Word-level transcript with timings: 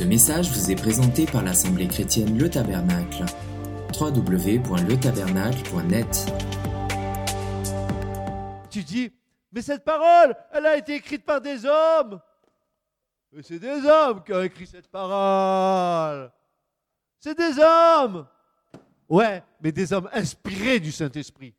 Ce 0.00 0.04
message 0.06 0.50
vous 0.50 0.70
est 0.70 0.76
présenté 0.76 1.26
par 1.26 1.42
l'Assemblée 1.42 1.86
chrétienne 1.86 2.38
Le 2.38 2.48
Tabernacle. 2.48 3.26
www.letabernacle.net 4.00 6.32
Tu 8.70 8.82
dis, 8.82 9.12
mais 9.52 9.60
cette 9.60 9.84
parole, 9.84 10.34
elle 10.52 10.64
a 10.64 10.78
été 10.78 10.94
écrite 10.94 11.22
par 11.22 11.42
des 11.42 11.66
hommes. 11.66 12.18
Mais 13.30 13.42
c'est 13.42 13.58
des 13.58 13.84
hommes 13.84 14.24
qui 14.24 14.32
ont 14.32 14.42
écrit 14.42 14.66
cette 14.66 14.88
parole. 14.88 16.32
C'est 17.18 17.36
des 17.36 17.58
hommes. 17.58 18.26
Ouais, 19.06 19.42
mais 19.60 19.70
des 19.70 19.92
hommes 19.92 20.08
inspirés 20.14 20.80
du 20.80 20.92
Saint-Esprit. 20.92 21.54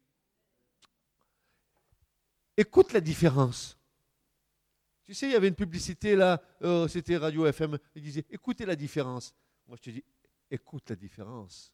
Écoute 2.57 2.91
la 2.91 3.01
différence. 3.01 3.77
Tu 5.11 5.15
sais, 5.15 5.27
il 5.27 5.33
y 5.33 5.35
avait 5.35 5.49
une 5.49 5.55
publicité 5.55 6.15
là, 6.15 6.41
euh, 6.61 6.87
c'était 6.87 7.17
Radio 7.17 7.45
FM, 7.45 7.77
il 7.95 8.01
disait 8.01 8.25
écoutez 8.29 8.65
la 8.65 8.77
différence. 8.77 9.35
Moi 9.67 9.75
je 9.75 9.81
te 9.81 9.89
dis 9.89 10.05
écoute 10.49 10.89
la 10.89 10.95
différence. 10.95 11.73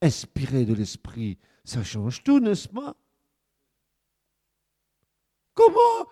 Inspiré 0.00 0.64
de 0.64 0.74
l'esprit, 0.74 1.40
ça 1.64 1.82
change 1.82 2.22
tout, 2.22 2.38
n'est-ce 2.38 2.68
pas? 2.68 2.96
Comment? 5.54 6.06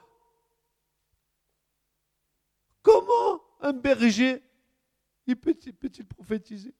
Comment 2.82 3.42
un 3.60 3.74
berger 3.74 4.42
il 5.28 5.36
peut-il 5.36 6.04
prophétiser? 6.04 6.74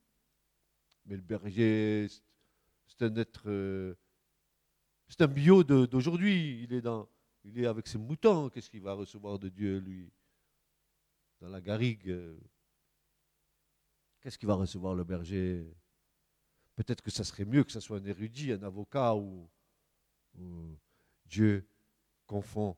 Mais 1.05 1.15
le 1.15 1.23
berger, 1.23 2.09
c'est 2.89 3.03
un 3.03 3.15
être, 3.15 3.45
euh, 3.47 3.95
c'est 5.09 5.23
un 5.23 5.29
bio 5.29 5.63
d'aujourd'hui. 5.65 6.63
Il 6.63 6.73
est 6.73 6.87
il 7.45 7.61
est 7.61 7.67
avec 7.67 7.87
ses 7.87 7.99
moutons. 7.99 8.51
Qu'est-ce 8.51 8.69
qu'il 8.69 8.83
va 8.83 8.95
recevoir 8.95 9.39
de 9.39 9.49
Dieu, 9.49 9.79
lui? 9.79 10.13
Dans 11.41 11.49
la 11.49 11.61
garrigue. 11.61 12.09
Euh, 12.09 12.39
qu'est-ce 14.21 14.39
qu'il 14.39 14.49
va 14.49 14.55
recevoir 14.55 14.95
le 14.95 15.05
berger? 15.05 15.73
Peut-être 16.75 17.03
que 17.03 17.11
ça 17.11 17.25
serait 17.25 17.45
mieux 17.45 17.65
que 17.65 17.73
ce 17.73 17.81
soit 17.81 17.99
un 17.99 18.05
érudit, 18.05 18.53
un 18.53 18.63
avocat 18.63 19.15
ou, 19.15 19.49
Dieu 21.25 21.67
confond 22.27 22.77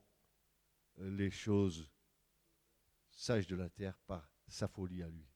les 0.99 1.31
choses 1.31 1.91
sages 3.11 3.49
de 3.49 3.57
la 3.57 3.69
terre 3.69 3.99
par 4.07 4.31
sa 4.47 4.69
folie 4.69 5.03
à 5.03 5.09
lui. 5.09 5.27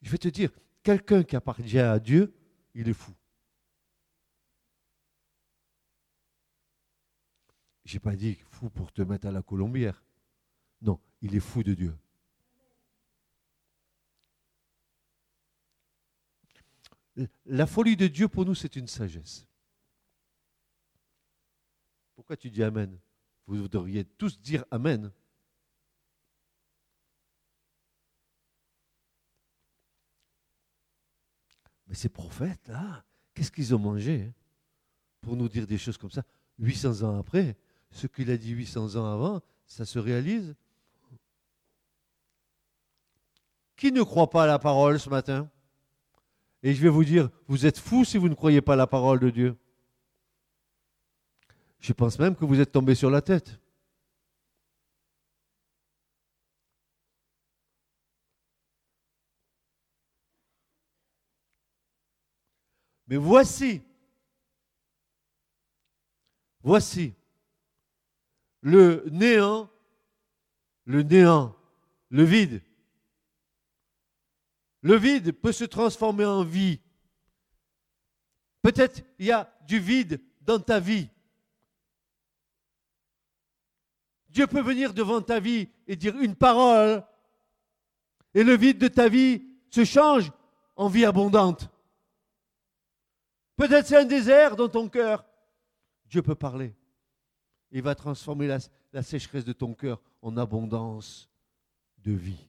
Je 0.00 0.10
vais 0.10 0.18
te 0.18 0.28
dire, 0.28 0.50
quelqu'un 0.82 1.22
qui 1.22 1.36
appartient 1.36 1.78
à 1.78 2.00
Dieu, 2.00 2.34
il 2.74 2.88
est 2.88 2.94
fou. 2.94 3.14
Je 7.84 7.94
n'ai 7.94 8.00
pas 8.00 8.14
dit 8.14 8.36
fou 8.50 8.70
pour 8.70 8.92
te 8.92 9.02
mettre 9.02 9.26
à 9.26 9.32
la 9.32 9.42
colombière. 9.42 10.02
Non, 10.80 11.00
il 11.20 11.34
est 11.34 11.40
fou 11.40 11.62
de 11.62 11.74
Dieu. 11.74 11.96
La 17.44 17.66
folie 17.66 17.96
de 17.96 18.06
Dieu 18.06 18.28
pour 18.28 18.44
nous, 18.44 18.54
c'est 18.54 18.76
une 18.76 18.86
sagesse. 18.88 19.46
Pourquoi 22.14 22.36
tu 22.36 22.50
dis 22.50 22.62
Amen? 22.62 22.98
Vous 23.46 23.68
devriez 23.68 24.04
tous 24.04 24.40
dire 24.40 24.64
Amen. 24.70 25.12
Mais 31.86 31.94
ces 31.94 32.08
prophètes, 32.08 32.68
là, 32.68 33.04
qu'est-ce 33.34 33.50
qu'ils 33.50 33.74
ont 33.74 33.78
mangé 33.78 34.22
hein, 34.22 34.32
pour 35.20 35.36
nous 35.36 35.48
dire 35.48 35.66
des 35.66 35.76
choses 35.76 35.98
comme 35.98 36.10
ça? 36.10 36.24
800 36.58 37.02
ans 37.02 37.18
après, 37.18 37.56
ce 37.92 38.06
qu'il 38.06 38.30
a 38.30 38.36
dit 38.36 38.50
800 38.50 38.96
ans 38.96 39.06
avant, 39.06 39.40
ça 39.66 39.84
se 39.84 39.98
réalise 39.98 40.54
Qui 43.76 43.92
ne 43.92 44.02
croit 44.02 44.30
pas 44.30 44.44
à 44.44 44.46
la 44.46 44.58
parole 44.58 44.98
ce 45.00 45.08
matin? 45.08 45.50
Et 46.62 46.74
je 46.74 46.80
vais 46.80 46.88
vous 46.88 47.04
dire, 47.04 47.28
vous 47.48 47.66
êtes 47.66 47.78
fous 47.78 48.04
si 48.04 48.16
vous 48.16 48.28
ne 48.28 48.34
croyez 48.34 48.60
pas 48.60 48.74
à 48.74 48.76
la 48.76 48.86
parole 48.86 49.18
de 49.18 49.30
Dieu. 49.30 49.56
Je 51.80 51.92
pense 51.92 52.18
même 52.18 52.36
que 52.36 52.44
vous 52.44 52.60
êtes 52.60 52.70
tombé 52.70 52.94
sur 52.94 53.10
la 53.10 53.20
tête. 53.20 53.58
Mais 63.08 63.16
voici, 63.16 63.82
voici 66.62 67.14
le 68.62 69.04
néant, 69.10 69.68
le 70.84 71.02
néant, 71.02 71.54
le 72.08 72.22
vide. 72.22 72.62
Le 74.80 74.96
vide 74.96 75.32
peut 75.32 75.52
se 75.52 75.64
transformer 75.64 76.24
en 76.24 76.44
vie. 76.44 76.80
Peut-être 78.62 79.02
il 79.18 79.26
y 79.26 79.32
a 79.32 79.52
du 79.66 79.78
vide 79.78 80.20
dans 80.40 80.60
ta 80.60 80.80
vie. 80.80 81.08
Dieu 84.28 84.46
peut 84.46 84.62
venir 84.62 84.94
devant 84.94 85.20
ta 85.20 85.40
vie 85.40 85.68
et 85.86 85.94
dire 85.94 86.16
une 86.18 86.34
parole, 86.34 87.04
et 88.34 88.42
le 88.42 88.56
vide 88.56 88.78
de 88.78 88.88
ta 88.88 89.08
vie 89.08 89.42
se 89.70 89.84
change 89.84 90.32
en 90.76 90.88
vie 90.88 91.04
abondante. 91.04 91.68
Peut-être 93.56 93.86
c'est 93.86 93.98
un 93.98 94.04
désert 94.04 94.56
dans 94.56 94.68
ton 94.68 94.88
cœur. 94.88 95.24
Dieu 96.06 96.22
peut 96.22 96.34
parler. 96.34 96.74
Il 97.72 97.82
va 97.82 97.94
transformer 97.94 98.46
la, 98.92 99.02
sécheresse 99.02 99.46
de 99.46 99.54
ton 99.54 99.72
cœur 99.72 100.00
en 100.20 100.36
abondance 100.36 101.30
de 101.98 102.12
vie. 102.12 102.46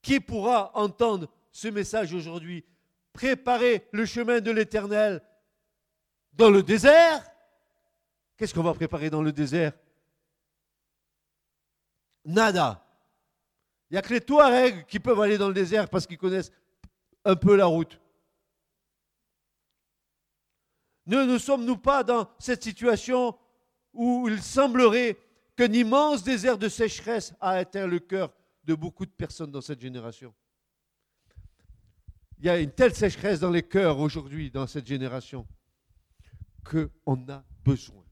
Qui 0.00 0.20
pourra 0.20 0.70
entendre 0.76 1.28
ce 1.50 1.66
message 1.66 2.14
aujourd'hui? 2.14 2.64
Préparer 3.12 3.88
le 3.90 4.06
chemin 4.06 4.40
de 4.40 4.52
l'éternel 4.52 5.20
dans 6.32 6.50
le 6.50 6.62
désert? 6.62 7.26
Qu'est-ce 8.36 8.54
qu'on 8.54 8.62
va 8.62 8.74
préparer 8.74 9.10
dans 9.10 9.22
le 9.22 9.32
désert? 9.32 9.72
Nada. 12.24 12.86
Il 13.90 13.94
n'y 13.94 13.98
a 13.98 14.02
que 14.02 14.14
les 14.14 14.20
Touaregs 14.20 14.86
qui 14.86 15.00
peuvent 15.00 15.20
aller 15.20 15.38
dans 15.38 15.48
le 15.48 15.54
désert 15.54 15.88
parce 15.88 16.06
qu'ils 16.06 16.18
connaissent 16.18 16.52
un 17.24 17.34
peu 17.34 17.56
la 17.56 17.66
route. 17.66 17.98
Ne, 21.06 21.24
ne 21.24 21.38
sommes-nous 21.38 21.76
pas 21.76 22.02
dans 22.02 22.28
cette 22.38 22.64
situation 22.64 23.36
où 23.92 24.28
il 24.28 24.42
semblerait 24.42 25.16
qu'un 25.56 25.72
immense 25.72 26.22
désert 26.22 26.58
de 26.58 26.68
sécheresse 26.68 27.32
a 27.40 27.50
atteint 27.50 27.86
le 27.86 28.00
cœur 28.00 28.32
de 28.64 28.74
beaucoup 28.74 29.06
de 29.06 29.10
personnes 29.10 29.50
dans 29.50 29.60
cette 29.60 29.80
génération? 29.80 30.34
Il 32.38 32.44
y 32.44 32.48
a 32.50 32.58
une 32.58 32.72
telle 32.72 32.94
sécheresse 32.94 33.40
dans 33.40 33.50
les 33.50 33.62
cœurs 33.62 33.98
aujourd'hui, 33.98 34.50
dans 34.50 34.66
cette 34.66 34.86
génération, 34.86 35.46
qu'on 36.64 37.28
a 37.28 37.44
besoin, 37.64 38.04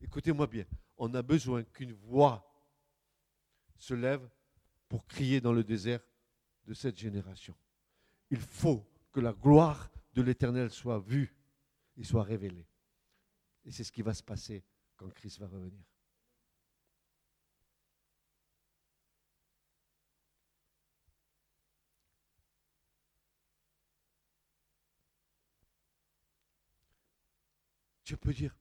écoutez-moi 0.00 0.46
bien, 0.46 0.64
on 0.98 1.12
a 1.14 1.22
besoin 1.22 1.62
qu'une 1.64 1.92
voix 1.92 2.44
se 3.78 3.94
lève 3.94 4.28
pour 4.88 5.06
crier 5.06 5.40
dans 5.40 5.52
le 5.52 5.64
désert 5.64 6.00
de 6.66 6.74
cette 6.74 6.98
génération. 6.98 7.54
Il 8.30 8.40
faut 8.40 8.86
que 9.12 9.20
la 9.20 9.32
gloire 9.32 9.90
de 10.14 10.22
l'Éternel 10.22 10.70
soit 10.70 10.98
vue 10.98 11.34
et 11.98 12.04
soit 12.04 12.22
révélée. 12.22 12.66
Et 13.64 13.70
c'est 13.70 13.84
ce 13.84 13.92
qui 13.92 14.02
va 14.02 14.14
se 14.14 14.22
passer 14.22 14.64
quand 14.96 15.12
Christ 15.12 15.38
va 15.38 15.46
revenir. 15.46 15.84
Dieu 28.04 28.16
peut 28.16 28.32
dire, 28.32 28.56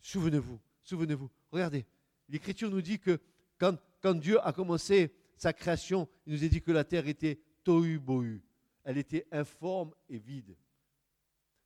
souvenez-vous, 0.00 0.58
souvenez-vous, 0.82 1.30
regardez, 1.50 1.84
l'Écriture 2.30 2.70
nous 2.70 2.80
dit 2.80 2.98
que 2.98 3.20
quand 3.58 3.76
quand 4.04 4.14
Dieu 4.14 4.38
a 4.46 4.52
commencé 4.52 5.14
sa 5.34 5.54
création, 5.54 6.06
il 6.26 6.34
nous 6.34 6.44
a 6.44 6.48
dit 6.48 6.60
que 6.60 6.70
la 6.72 6.84
terre 6.84 7.08
était 7.08 7.40
tohu 7.64 7.98
bohu. 7.98 8.44
Elle 8.82 8.98
était 8.98 9.26
informe 9.32 9.94
et 10.10 10.18
vide. 10.18 10.54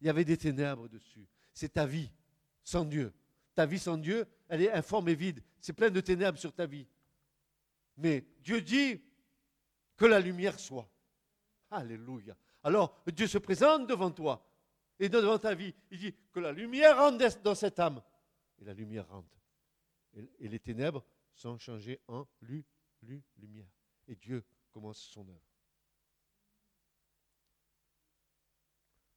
Il 0.00 0.06
y 0.06 0.10
avait 0.10 0.24
des 0.24 0.36
ténèbres 0.36 0.88
dessus. 0.88 1.26
C'est 1.52 1.74
ta 1.74 1.86
vie 1.86 2.10
sans 2.62 2.84
Dieu. 2.84 3.12
Ta 3.54 3.66
vie 3.66 3.78
sans 3.78 3.96
Dieu, 3.96 4.26
elle 4.48 4.62
est 4.62 4.72
informe 4.72 5.08
et 5.08 5.14
vide. 5.14 5.42
C'est 5.60 5.72
plein 5.72 5.90
de 5.90 6.00
ténèbres 6.00 6.38
sur 6.38 6.52
ta 6.52 6.66
vie. 6.66 6.86
Mais 7.96 8.24
Dieu 8.40 8.60
dit 8.60 9.02
que 9.96 10.06
la 10.06 10.20
lumière 10.20 10.58
soit. 10.60 10.88
Alléluia. 11.70 12.36
Alors 12.62 13.02
Dieu 13.12 13.26
se 13.26 13.38
présente 13.38 13.86
devant 13.86 14.10
toi 14.10 14.48
et 14.98 15.08
devant 15.08 15.38
ta 15.38 15.54
vie. 15.54 15.74
Il 15.90 15.98
dit 15.98 16.14
que 16.32 16.40
la 16.40 16.52
lumière 16.52 16.96
rentre 16.96 17.42
dans 17.42 17.54
cette 17.54 17.78
âme. 17.80 18.02
Et 18.60 18.64
la 18.64 18.74
lumière 18.74 19.08
rentre. 19.08 19.36
Et 20.38 20.48
les 20.48 20.58
ténèbres 20.58 21.04
sont 21.34 21.58
changés 21.58 22.00
en 22.08 22.26
lu, 22.42 22.64
lu, 23.02 23.22
lumière. 23.36 23.68
Et 24.06 24.16
Dieu 24.16 24.44
commence 24.70 24.98
son 24.98 25.28
œuvre. 25.28 25.47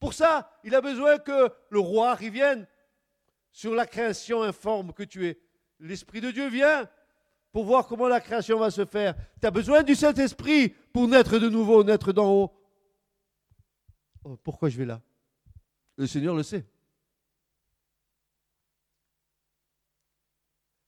Pour 0.01 0.15
ça, 0.15 0.59
il 0.63 0.73
a 0.73 0.81
besoin 0.81 1.19
que 1.19 1.53
le 1.69 1.79
roi 1.79 2.15
revienne 2.15 2.67
sur 3.51 3.75
la 3.75 3.85
création 3.85 4.41
informe 4.41 4.93
que 4.93 5.03
tu 5.03 5.27
es. 5.27 5.39
L'Esprit 5.79 6.21
de 6.21 6.31
Dieu 6.31 6.49
vient 6.49 6.89
pour 7.51 7.65
voir 7.65 7.85
comment 7.85 8.07
la 8.07 8.19
création 8.19 8.57
va 8.57 8.71
se 8.71 8.83
faire. 8.83 9.13
Tu 9.39 9.45
as 9.45 9.51
besoin 9.51 9.83
du 9.83 9.93
Saint-Esprit 9.93 10.69
pour 10.91 11.07
naître 11.07 11.37
de 11.37 11.49
nouveau, 11.49 11.83
naître 11.83 12.13
d'en 12.13 12.31
haut. 12.31 12.51
Oh, 14.23 14.37
pourquoi 14.37 14.69
je 14.69 14.77
vais 14.79 14.85
là? 14.85 15.03
Le 15.97 16.07
Seigneur 16.07 16.35
le 16.35 16.41
sait. 16.41 16.65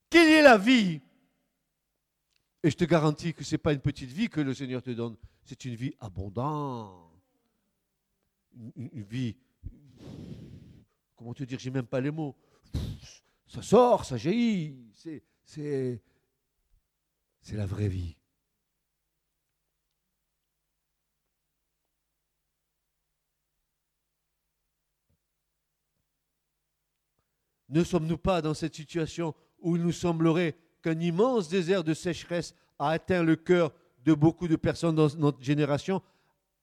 Quelle 0.10 0.30
est 0.30 0.42
la 0.42 0.58
vie? 0.58 1.02
Et 2.64 2.72
je 2.72 2.78
te 2.78 2.86
garantis 2.86 3.36
que 3.36 3.44
ce 3.44 3.52
n'est 3.52 3.60
pas 3.60 3.74
une 3.74 3.80
petite 3.80 4.10
vie 4.10 4.30
que 4.30 4.42
le 4.42 4.56
Seigneur 4.56 4.82
te 4.82 4.90
donne, 4.90 5.18
c'est 5.44 5.66
une 5.66 5.76
vie 5.76 5.94
abondante. 6.00 7.13
Une, 8.76 9.04
vie, 9.04 9.36
comment 11.16 11.34
te 11.34 11.44
dire, 11.44 11.60
j'ai 11.60 11.72
même 11.72 11.88
pas 11.88 12.02
les 12.02 12.12
mots. 12.12 12.36
Ça 13.48 13.62
sort, 13.62 14.06
ça 14.06 14.18
jaillit. 14.18 14.76
C'est, 14.94 15.24
c'est, 15.44 16.02
c'est 17.42 17.56
la 17.56 17.66
vraie 17.66 17.88
vie. 17.88 18.16
Ne 27.70 27.84
sommes-nous 27.84 28.20
pas 28.20 28.42
dans 28.44 28.54
cette 28.54 28.76
situation 28.76 29.34
où 29.60 29.76
il 29.76 29.82
nous 29.82 29.92
semblerait 29.92 30.56
qu'un 30.84 31.00
immense 31.00 31.50
désert 31.50 31.84
de 31.84 31.96
sécheresse 31.96 32.54
a 32.78 32.90
atteint 32.90 33.24
le 33.24 33.36
cœur 33.36 33.74
de 34.06 34.14
beaucoup 34.14 34.48
de 34.48 34.56
personnes 34.56 34.94
dans 34.94 35.08
notre 35.18 35.42
génération? 35.42 36.02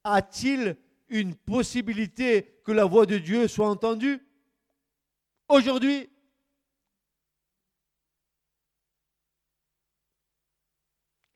A-t-il 0.05 0.77
une 1.11 1.35
possibilité 1.35 2.59
que 2.63 2.71
la 2.71 2.85
voix 2.85 3.05
de 3.05 3.19
Dieu 3.19 3.47
soit 3.47 3.69
entendue 3.69 4.19
Aujourd'hui? 5.47 6.09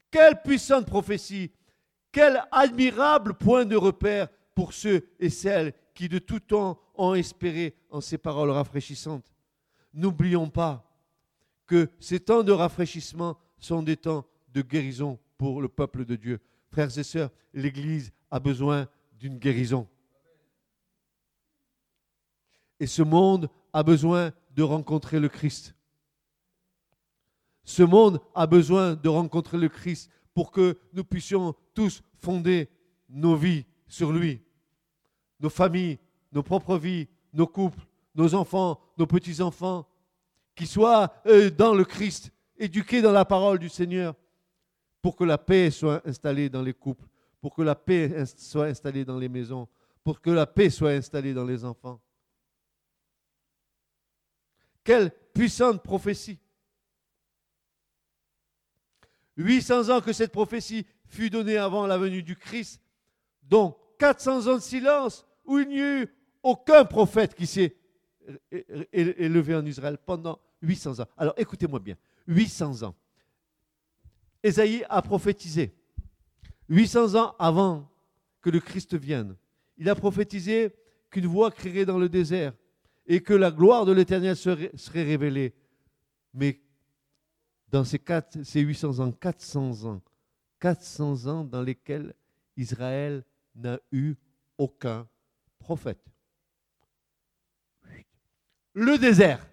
Quelle 0.10 0.42
puissante 0.42 0.86
prophétie 0.86 1.52
Quel 2.14 2.42
admirable 2.50 3.34
point 3.34 3.66
de 3.66 3.76
repère 3.76 4.30
pour 4.56 4.72
ceux 4.72 5.10
et 5.20 5.30
celles 5.30 5.74
qui 5.94 6.08
de 6.08 6.18
tout 6.18 6.40
temps 6.40 6.80
ont 6.96 7.14
espéré 7.14 7.76
en 7.90 8.00
ces 8.00 8.18
paroles 8.18 8.52
rafraîchissantes. 8.52 9.34
N'oublions 9.94 10.50
pas 10.50 10.90
que 11.68 11.90
ces 12.00 12.22
temps 12.22 12.44
de 12.44 12.54
rafraîchissement 12.54 13.38
sont 13.60 13.84
des 13.84 13.98
temps 13.98 14.26
de 14.54 14.62
guérison 14.62 15.20
pour 15.38 15.62
le 15.62 15.68
peuple 15.68 16.06
de 16.06 16.16
Dieu. 16.16 16.40
Frères 16.70 16.98
et 16.98 17.04
sœurs, 17.04 17.32
l'Église 17.54 18.14
a 18.32 18.40
besoin 18.40 18.88
d'une 19.16 19.38
guérison. 19.38 19.88
Et 22.80 22.88
ce 22.88 23.02
monde 23.02 23.50
a 23.74 23.84
besoin 23.84 24.32
de 24.52 24.64
rencontrer 24.64 25.20
le 25.20 25.30
Christ. 25.30 25.76
Ce 27.64 27.84
monde 27.84 28.22
a 28.36 28.46
besoin 28.48 28.96
de 28.96 29.10
rencontrer 29.10 29.58
le 29.58 29.70
Christ 29.70 30.10
pour 30.34 30.52
que 30.52 30.78
nous 30.94 31.04
puissions 31.04 31.56
tous 31.74 32.04
fonder 32.20 32.70
nos 33.10 33.36
vies 33.36 33.66
sur 33.88 34.12
lui. 34.12 34.42
Nos 35.40 35.50
familles, 35.50 36.00
nos 36.32 36.44
propres 36.44 36.78
vies, 36.78 37.08
nos 37.34 37.48
couples, 37.48 37.86
nos 38.14 38.36
enfants, 38.36 38.80
nos 38.98 39.08
petits-enfants, 39.08 39.88
qui 40.56 40.68
soient 40.68 41.14
euh, 41.26 41.50
dans 41.50 41.74
le 41.74 41.84
Christ, 41.84 42.32
éduqués 42.58 43.02
dans 43.02 43.12
la 43.12 43.26
parole 43.26 43.60
du 43.60 43.70
Seigneur, 43.70 44.16
pour 45.02 45.16
que 45.16 45.24
la 45.24 45.38
paix 45.38 45.72
soit 45.72 46.02
installée 46.08 46.50
dans 46.50 46.62
les 46.62 46.74
couples, 46.74 47.06
pour 47.42 47.54
que 47.54 47.62
la 47.62 47.76
paix 47.76 48.26
soit 48.26 48.66
installée 48.66 49.06
dans 49.06 49.18
les 49.18 49.30
maisons, 49.30 49.68
pour 50.04 50.22
que 50.22 50.30
la 50.30 50.46
paix 50.46 50.70
soit 50.70 50.92
installée 50.92 51.34
dans 51.34 51.46
les 51.46 51.64
enfants. 51.64 52.02
Quelle 54.84 55.12
puissante 55.34 55.82
prophétie. 55.82 56.40
800 59.38 59.90
ans 59.90 60.02
que 60.02 60.14
cette 60.14 60.32
prophétie 60.32 60.86
fut 61.08 61.30
donnée 61.30 61.58
avant 61.58 61.88
la 61.88 61.98
venue 61.98 62.24
du 62.24 62.36
Christ, 62.36 62.82
dont 63.44 63.76
400 64.00 64.48
ans 64.48 64.56
de 64.56 64.62
silence 64.62 65.26
où 65.44 65.60
il 65.60 65.68
n'y 65.68 65.82
a 65.82 66.02
eu 66.02 66.08
aucun 66.42 66.86
prophète 66.86 67.36
qui 67.36 67.48
s'est 67.48 67.76
élevé 68.92 69.56
en 69.56 69.66
Israël 69.66 69.98
pendant 69.98 70.40
800 70.62 71.00
ans. 71.02 71.08
Alors 71.18 71.34
écoutez-moi 71.38 71.80
bien, 71.80 71.96
800 72.28 72.84
ans. 72.84 72.96
Ésaïe 74.42 74.86
a 74.90 75.02
prophétisé 75.02 75.76
800 76.70 77.16
ans 77.16 77.36
avant 77.40 77.90
que 78.42 78.50
le 78.50 78.60
Christ 78.60 78.96
vienne. 78.96 79.36
Il 79.78 79.90
a 79.90 79.96
prophétisé 79.96 80.74
qu'une 81.10 81.28
voix 81.28 81.52
crierait 81.52 81.86
dans 81.86 81.98
le 81.98 82.10
désert 82.10 82.54
et 83.08 83.22
que 83.22 83.34
la 83.34 83.52
gloire 83.52 83.86
de 83.86 83.92
l'Éternel 83.92 84.36
serait, 84.36 84.72
révélée. 84.94 85.54
Mais 86.34 86.62
dans 87.70 87.84
ces, 87.84 88.02
ces 88.44 88.62
800 88.62 89.00
ans, 89.00 89.12
400 89.12 89.86
ans, 89.86 90.02
400 90.60 91.28
ans 91.28 91.44
dans 91.44 91.62
lesquels 91.62 92.14
Israël 92.58 93.24
n'a 93.56 93.80
eu 93.92 94.16
aucun 94.58 95.08
prophète. 95.60 96.04
Le 98.74 98.98
désert. 98.98 99.48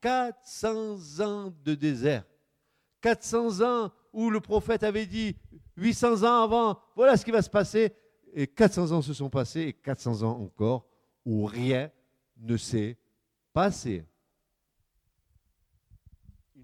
400 0.00 1.20
ans 1.20 1.54
de 1.64 1.74
désert. 1.74 2.24
400 3.00 3.60
ans 3.60 3.92
où 4.12 4.30
le 4.30 4.40
prophète 4.40 4.82
avait 4.82 5.06
dit 5.06 5.36
800 5.76 6.22
ans 6.22 6.42
avant, 6.42 6.78
voilà 6.96 7.16
ce 7.16 7.24
qui 7.24 7.30
va 7.30 7.42
se 7.42 7.50
passer. 7.50 7.92
Et 8.34 8.46
400 8.46 8.92
ans 8.92 9.02
se 9.02 9.12
sont 9.12 9.30
passés 9.30 9.60
et 9.62 9.72
400 9.72 10.22
ans 10.22 10.40
encore 10.40 10.86
où 11.24 11.44
rien 11.44 11.90
ne 12.38 12.56
s'est 12.56 12.98
passé 13.52 14.06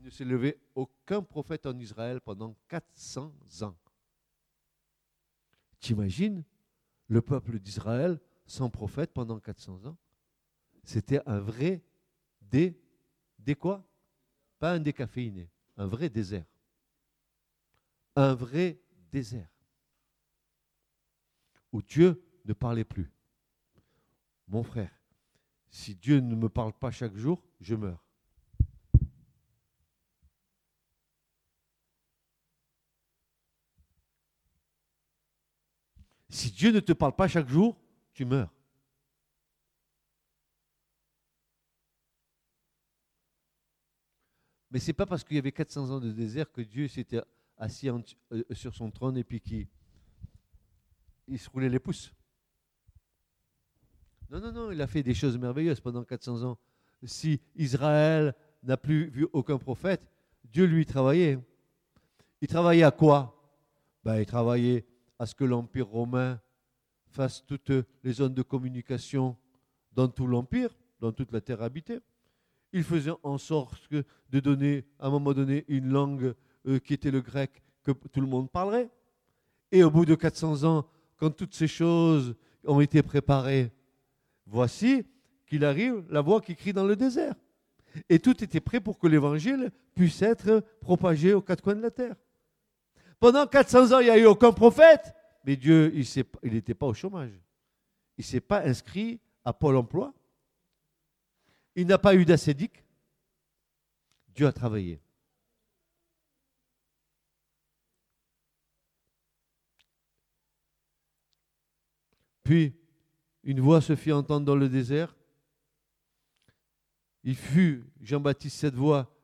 ne 0.09 0.11
s'est 0.11 0.25
levé 0.25 0.59
aucun 0.75 1.23
prophète 1.23 1.67
en 1.67 1.79
Israël 1.79 2.21
pendant 2.23 2.56
400 2.69 3.31
ans. 3.61 3.77
T'imagines 5.81 6.44
le 7.09 7.21
peuple 7.21 7.59
d'Israël 7.59 8.19
sans 8.47 8.71
prophète 8.71 9.12
pendant 9.12 9.39
400 9.39 9.85
ans? 9.85 9.97
C'était 10.83 11.21
un 11.27 11.41
vrai 11.41 11.83
dé, 12.41 12.81
dé 13.39 13.55
quoi? 13.55 13.87
Pas 14.59 14.73
un 14.73 14.81
décaféiné, 14.81 15.51
un 15.77 15.87
vrai 15.87 16.09
désert. 16.09 16.47
Un 18.19 18.35
vrai 18.35 18.81
désert. 19.12 19.49
Où 21.70 21.81
Dieu 21.82 22.20
ne 22.47 22.53
parlait 22.53 22.85
plus. 22.85 23.12
Mon 24.49 24.65
frère, 24.65 24.91
si 25.70 25.94
Dieu 25.94 26.19
ne 26.19 26.34
me 26.34 26.48
parle 26.48 26.72
pas 26.72 26.91
chaque 26.91 27.15
jour, 27.15 27.41
je 27.60 27.77
meurs. 27.77 28.05
Si 36.29 36.51
Dieu 36.51 36.72
ne 36.72 36.81
te 36.81 36.93
parle 36.93 37.15
pas 37.15 37.29
chaque 37.29 37.46
jour, 37.46 37.81
tu 38.15 38.25
meurs. 38.25 38.53
Mais 44.72 44.81
ce 44.81 44.89
n'est 44.89 44.94
pas 44.94 45.06
parce 45.06 45.22
qu'il 45.22 45.37
y 45.37 45.39
avait 45.39 45.53
400 45.53 45.91
ans 45.91 46.01
de 46.01 46.10
désert 46.10 46.51
que 46.51 46.63
Dieu 46.63 46.89
s'était 46.89 47.22
assis 47.58 47.88
euh, 47.88 48.03
sur 48.53 48.74
son 48.74 48.91
trône 48.91 49.17
et 49.17 49.24
puis 49.24 49.41
qu'il 49.41 49.67
il 51.27 51.38
se 51.38 51.50
roulait 51.50 51.69
les 51.69 51.79
pouces. 51.79 52.15
Non, 54.31 54.41
non, 54.41 54.53
non, 54.53 54.70
il 54.70 54.81
a 54.81 54.86
fait 54.86 55.03
des 55.03 55.15
choses 55.15 55.38
merveilleuses 55.38 55.81
pendant 55.81 56.05
400 56.05 56.43
ans. 56.43 56.58
Si 57.05 57.41
Israël 57.56 58.34
n'a 58.62 58.77
plus 58.77 59.08
vu 59.08 59.27
aucun 59.32 59.58
prophète, 59.58 60.03
Dieu 60.44 60.65
lui 60.65 60.84
travaillait. 60.84 61.38
Il 62.41 62.48
travaillait 62.48 62.84
à 62.84 62.91
quoi? 62.91 63.34
Ben, 64.05 64.20
Il 64.20 64.27
travaillait 64.27 64.86
à 65.19 65.27
ce 65.27 65.34
que 65.34 65.44
l'Empire 65.44 65.88
romain 65.88 66.41
fasse 67.06 67.44
toutes 67.44 67.72
les 68.05 68.12
zones 68.12 68.34
de 68.34 68.43
communication 68.43 69.36
dans 69.93 70.08
tout 70.08 70.27
l'Empire, 70.27 70.70
dans 71.00 71.12
toute 71.12 71.32
la 71.32 71.41
terre 71.41 71.62
habitée. 71.62 72.00
Il 72.72 72.84
faisait 72.84 73.12
en 73.22 73.38
sorte 73.38 73.88
de 73.91 74.41
donner, 74.41 74.84
à 74.98 75.06
un 75.06 75.10
moment 75.10 75.32
donné, 75.32 75.65
une 75.69 75.88
langue 75.88 76.34
euh, 76.67 76.79
qui 76.79 76.94
était 76.94 77.10
le 77.10 77.20
grec 77.20 77.62
que 77.84 77.93
tout 77.93 78.20
le 78.20 78.27
monde 78.27 78.50
parlerait. 78.50 78.91
Et 79.70 79.82
au 79.82 79.91
bout 79.91 80.05
de 80.05 80.15
400 80.15 80.65
ans, 80.65 80.86
quand 81.17 81.31
toutes 81.31 81.55
ces 81.55 81.69
choses 81.69 82.34
ont 82.65 82.81
été 82.81 83.03
préparées, 83.03 83.72
voici 84.46 85.05
qu'il 85.46 85.65
arrive 85.65 86.05
la 86.10 86.20
voix 86.20 86.41
qui 86.41 86.55
crie 86.55 86.72
dans 86.72 86.84
le 86.84 86.96
désert. 86.96 87.34
Et 88.08 88.19
tout 88.19 88.43
était 88.44 88.60
prêt 88.60 88.81
pour 88.81 88.98
que 88.98 89.06
l'évangile 89.06 89.70
puisse 89.94 90.22
être 90.22 90.62
propagé 90.81 91.34
aux 91.34 91.43
quatre 91.43 91.62
coins 91.62 91.74
de 91.74 91.82
la 91.82 91.91
terre. 91.91 92.15
Pendant 93.19 93.46
400 93.46 93.93
ans, 93.93 93.98
il 94.00 94.05
n'y 94.05 94.10
a 94.10 94.19
eu 94.19 94.27
aucun 94.27 94.53
prophète. 94.53 95.15
Mais 95.44 95.56
Dieu, 95.56 95.93
il 95.94 96.53
n'était 96.53 96.74
pas 96.74 96.86
au 96.86 96.94
chômage. 96.94 97.32
Il 98.17 98.22
ne 98.22 98.27
s'est 98.27 98.41
pas 98.41 98.62
inscrit 98.62 99.20
à 99.44 99.53
Pôle 99.53 99.77
emploi. 99.77 100.12
Il 101.74 101.86
n'a 101.86 101.98
pas 101.98 102.15
eu 102.15 102.24
d'acédique. 102.24 102.84
Dieu 104.34 104.46
a 104.46 104.53
travaillé. 104.53 105.00
Puis, 112.48 112.74
une 113.43 113.60
voix 113.60 113.82
se 113.82 113.94
fit 113.94 114.10
entendre 114.10 114.46
dans 114.46 114.56
le 114.56 114.70
désert. 114.70 115.14
Il 117.22 117.36
fut, 117.36 117.84
Jean-Baptiste, 118.00 118.56
cette 118.56 118.74
voix 118.74 119.14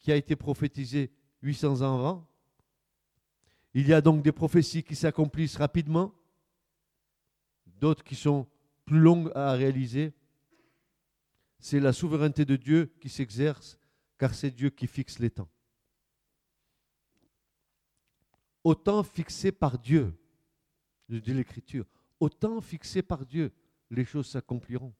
qui 0.00 0.12
a 0.12 0.16
été 0.16 0.36
prophétisée 0.36 1.10
800 1.40 1.80
ans 1.80 1.94
avant. 1.94 2.28
Il 3.72 3.88
y 3.88 3.94
a 3.94 4.02
donc 4.02 4.22
des 4.22 4.32
prophéties 4.32 4.82
qui 4.82 4.94
s'accomplissent 4.94 5.56
rapidement, 5.56 6.12
d'autres 7.64 8.04
qui 8.04 8.16
sont 8.16 8.46
plus 8.84 9.00
longues 9.00 9.32
à 9.34 9.52
réaliser. 9.52 10.12
C'est 11.58 11.80
la 11.80 11.94
souveraineté 11.94 12.44
de 12.44 12.56
Dieu 12.56 12.92
qui 13.00 13.08
s'exerce, 13.08 13.78
car 14.18 14.34
c'est 14.34 14.50
Dieu 14.50 14.68
qui 14.68 14.86
fixe 14.86 15.20
les 15.20 15.30
temps. 15.30 15.48
Autant 18.62 19.02
fixé 19.02 19.52
par 19.52 19.78
Dieu, 19.78 20.12
je 21.08 21.16
dis 21.16 21.32
l'Écriture, 22.22 22.52
autant 22.52 22.60
fixé 22.60 23.02
par 23.02 23.26
Dieu, 23.26 23.52
les 23.90 24.04
choses 24.04 24.28
s'accompliront. 24.28 24.94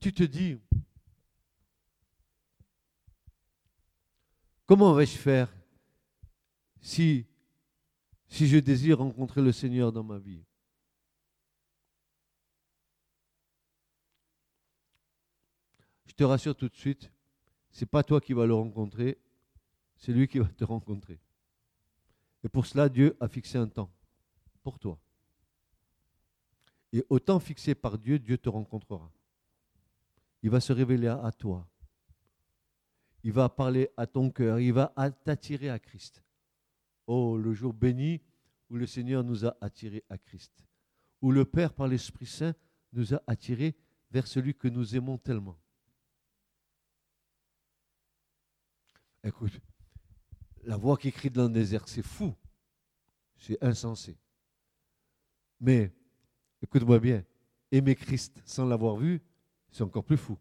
Tu 0.00 0.12
te 0.12 0.22
dis, 0.22 0.58
comment 4.66 4.94
vais-je 4.94 5.16
faire 5.16 5.52
si, 6.80 7.26
si 8.28 8.46
je 8.46 8.58
désire 8.58 8.98
rencontrer 8.98 9.42
le 9.42 9.52
Seigneur 9.52 9.92
dans 9.92 10.04
ma 10.04 10.18
vie? 10.18 10.44
Je 16.06 16.12
te 16.12 16.24
rassure 16.24 16.56
tout 16.56 16.68
de 16.68 16.76
suite, 16.76 17.10
ce 17.70 17.84
n'est 17.84 17.88
pas 17.88 18.02
toi 18.02 18.20
qui 18.20 18.32
vas 18.32 18.46
le 18.46 18.54
rencontrer, 18.54 19.18
c'est 19.96 20.12
lui 20.12 20.28
qui 20.28 20.38
va 20.38 20.48
te 20.48 20.64
rencontrer. 20.64 21.20
Et 22.44 22.48
pour 22.48 22.66
cela, 22.66 22.88
Dieu 22.88 23.16
a 23.20 23.28
fixé 23.28 23.58
un 23.58 23.68
temps 23.68 23.92
pour 24.62 24.78
toi. 24.78 24.98
Et 26.92 27.04
au 27.08 27.18
temps 27.18 27.40
fixé 27.40 27.74
par 27.74 27.98
Dieu, 27.98 28.18
Dieu 28.18 28.38
te 28.38 28.48
rencontrera. 28.48 29.12
Il 30.42 30.50
va 30.50 30.60
se 30.60 30.72
révéler 30.72 31.08
à 31.08 31.32
toi. 31.32 31.68
Il 33.22 33.32
va 33.32 33.48
parler 33.48 33.90
à 33.96 34.06
ton 34.06 34.30
cœur. 34.30 34.60
Il 34.60 34.72
va 34.72 34.92
t'attirer 35.24 35.70
à 35.70 35.78
Christ. 35.78 36.22
Oh, 37.06 37.36
le 37.36 37.52
jour 37.52 37.72
béni 37.72 38.20
où 38.68 38.76
le 38.76 38.86
Seigneur 38.86 39.24
nous 39.24 39.44
a 39.44 39.56
attirés 39.60 40.04
à 40.08 40.18
Christ. 40.18 40.64
Où 41.20 41.32
le 41.32 41.44
Père, 41.44 41.72
par 41.72 41.88
l'Esprit 41.88 42.26
Saint, 42.26 42.54
nous 42.92 43.14
a 43.14 43.22
attirés 43.26 43.76
vers 44.10 44.26
celui 44.26 44.54
que 44.54 44.68
nous 44.68 44.96
aimons 44.96 45.18
tellement. 45.18 45.58
Écoute, 49.24 49.60
la 50.66 50.76
voix 50.76 50.96
qui 50.96 51.12
crie 51.12 51.30
dans 51.30 51.44
le 51.44 51.50
désert, 51.50 51.88
c'est 51.88 52.02
fou. 52.02 52.34
C'est 53.38 53.62
insensé. 53.62 54.18
Mais, 55.60 55.92
écoute-moi 56.60 56.98
bien, 56.98 57.24
aimer 57.70 57.94
Christ 57.94 58.42
sans 58.44 58.66
l'avoir 58.66 58.96
vu, 58.96 59.22
c'est 59.70 59.82
encore 59.82 60.04
plus 60.04 60.16
fou. 60.16 60.36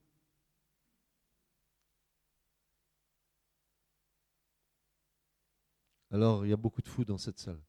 Alors, 6.11 6.45
il 6.45 6.49
y 6.49 6.53
a 6.53 6.57
beaucoup 6.57 6.81
de 6.81 6.87
fous 6.87 7.05
dans 7.05 7.17
cette 7.17 7.39
salle. 7.39 7.61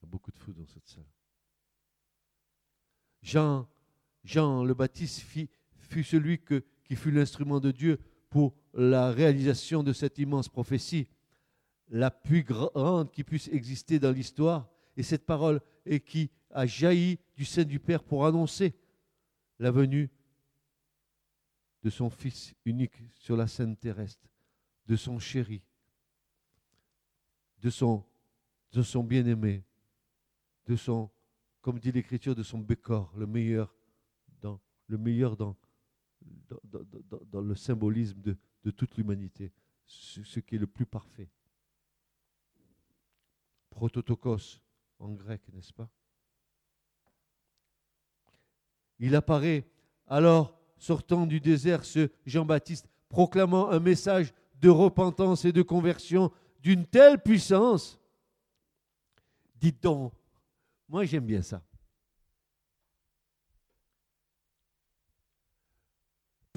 Il 0.00 0.04
y 0.04 0.06
a 0.06 0.08
beaucoup 0.08 0.30
de 0.30 0.38
fous 0.38 0.52
dans 0.52 0.66
cette 0.66 0.88
salle. 0.88 1.04
Jean 3.20 3.68
Jean 4.28 4.62
le 4.62 4.74
Baptiste 4.74 5.20
fut 5.20 6.04
celui 6.04 6.38
qui 6.38 6.96
fut 6.96 7.10
l'instrument 7.10 7.60
de 7.60 7.70
Dieu 7.70 7.98
pour 8.28 8.54
la 8.74 9.10
réalisation 9.10 9.82
de 9.82 9.94
cette 9.94 10.18
immense 10.18 10.50
prophétie, 10.50 11.08
la 11.88 12.10
plus 12.10 12.42
grande 12.42 13.10
qui 13.10 13.24
puisse 13.24 13.48
exister 13.48 13.98
dans 13.98 14.12
l'histoire. 14.12 14.68
Et 14.98 15.02
cette 15.02 15.24
parole 15.24 15.62
est 15.86 16.00
qui 16.00 16.30
a 16.50 16.66
jailli 16.66 17.18
du 17.36 17.46
sein 17.46 17.64
du 17.64 17.80
Père 17.80 18.04
pour 18.04 18.26
annoncer 18.26 18.74
la 19.58 19.70
venue 19.70 20.10
de 21.82 21.88
son 21.88 22.10
Fils 22.10 22.52
unique 22.66 23.00
sur 23.14 23.34
la 23.34 23.46
scène 23.46 23.76
terrestre, 23.76 24.28
de 24.86 24.96
son 24.96 25.18
chéri, 25.18 25.62
de 27.62 27.70
son, 27.70 28.04
de 28.72 28.82
son 28.82 29.02
bien-aimé, 29.02 29.64
de 30.66 30.76
son, 30.76 31.10
comme 31.62 31.78
dit 31.78 31.92
l'Écriture, 31.92 32.36
de 32.36 32.42
son 32.42 32.58
bécor, 32.58 33.10
le 33.16 33.26
meilleur 33.26 33.77
le 34.88 34.98
meilleur 34.98 35.36
dans, 35.36 35.56
le 37.32 37.54
symbolisme 37.54 38.20
de, 38.20 38.70
toute 38.70 38.96
l'humanité, 38.96 39.52
ce, 39.86 40.40
qui 40.40 40.56
est 40.56 40.58
le 40.58 40.66
plus 40.66 40.86
parfait. 40.86 41.30
Prototokos 43.70 44.60
en 44.98 45.12
grec, 45.12 45.42
n'est-ce 45.52 45.72
pas? 45.72 45.88
Il 48.98 49.14
apparaît 49.14 49.64
alors, 50.08 50.58
sortant 50.78 51.26
du 51.26 51.38
désert, 51.38 51.84
ce 51.84 52.10
Jean-Baptiste, 52.24 52.88
proclamant 53.08 53.70
un 53.70 53.78
message 53.78 54.32
de 54.60 54.68
repentance 54.68 55.44
et 55.44 55.52
de 55.52 55.62
conversion 55.62 56.32
d'une 56.60 56.86
telle 56.86 57.22
puissance. 57.22 58.00
Dites 59.56 59.82
donc, 59.82 60.12
moi 60.88 61.04
j'aime 61.04 61.26
bien 61.26 61.42
ça. 61.42 61.62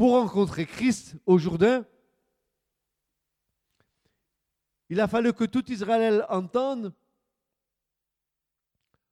Pour 0.02 0.14
rencontrer 0.14 0.66
Christ 0.66 1.16
au 1.28 1.38
Jourdain, 1.38 1.86
il 4.90 5.00
a 5.00 5.08
fallu 5.08 5.32
que 5.32 5.44
tout 5.44 5.72
Israël 5.72 6.26
entende 6.28 6.92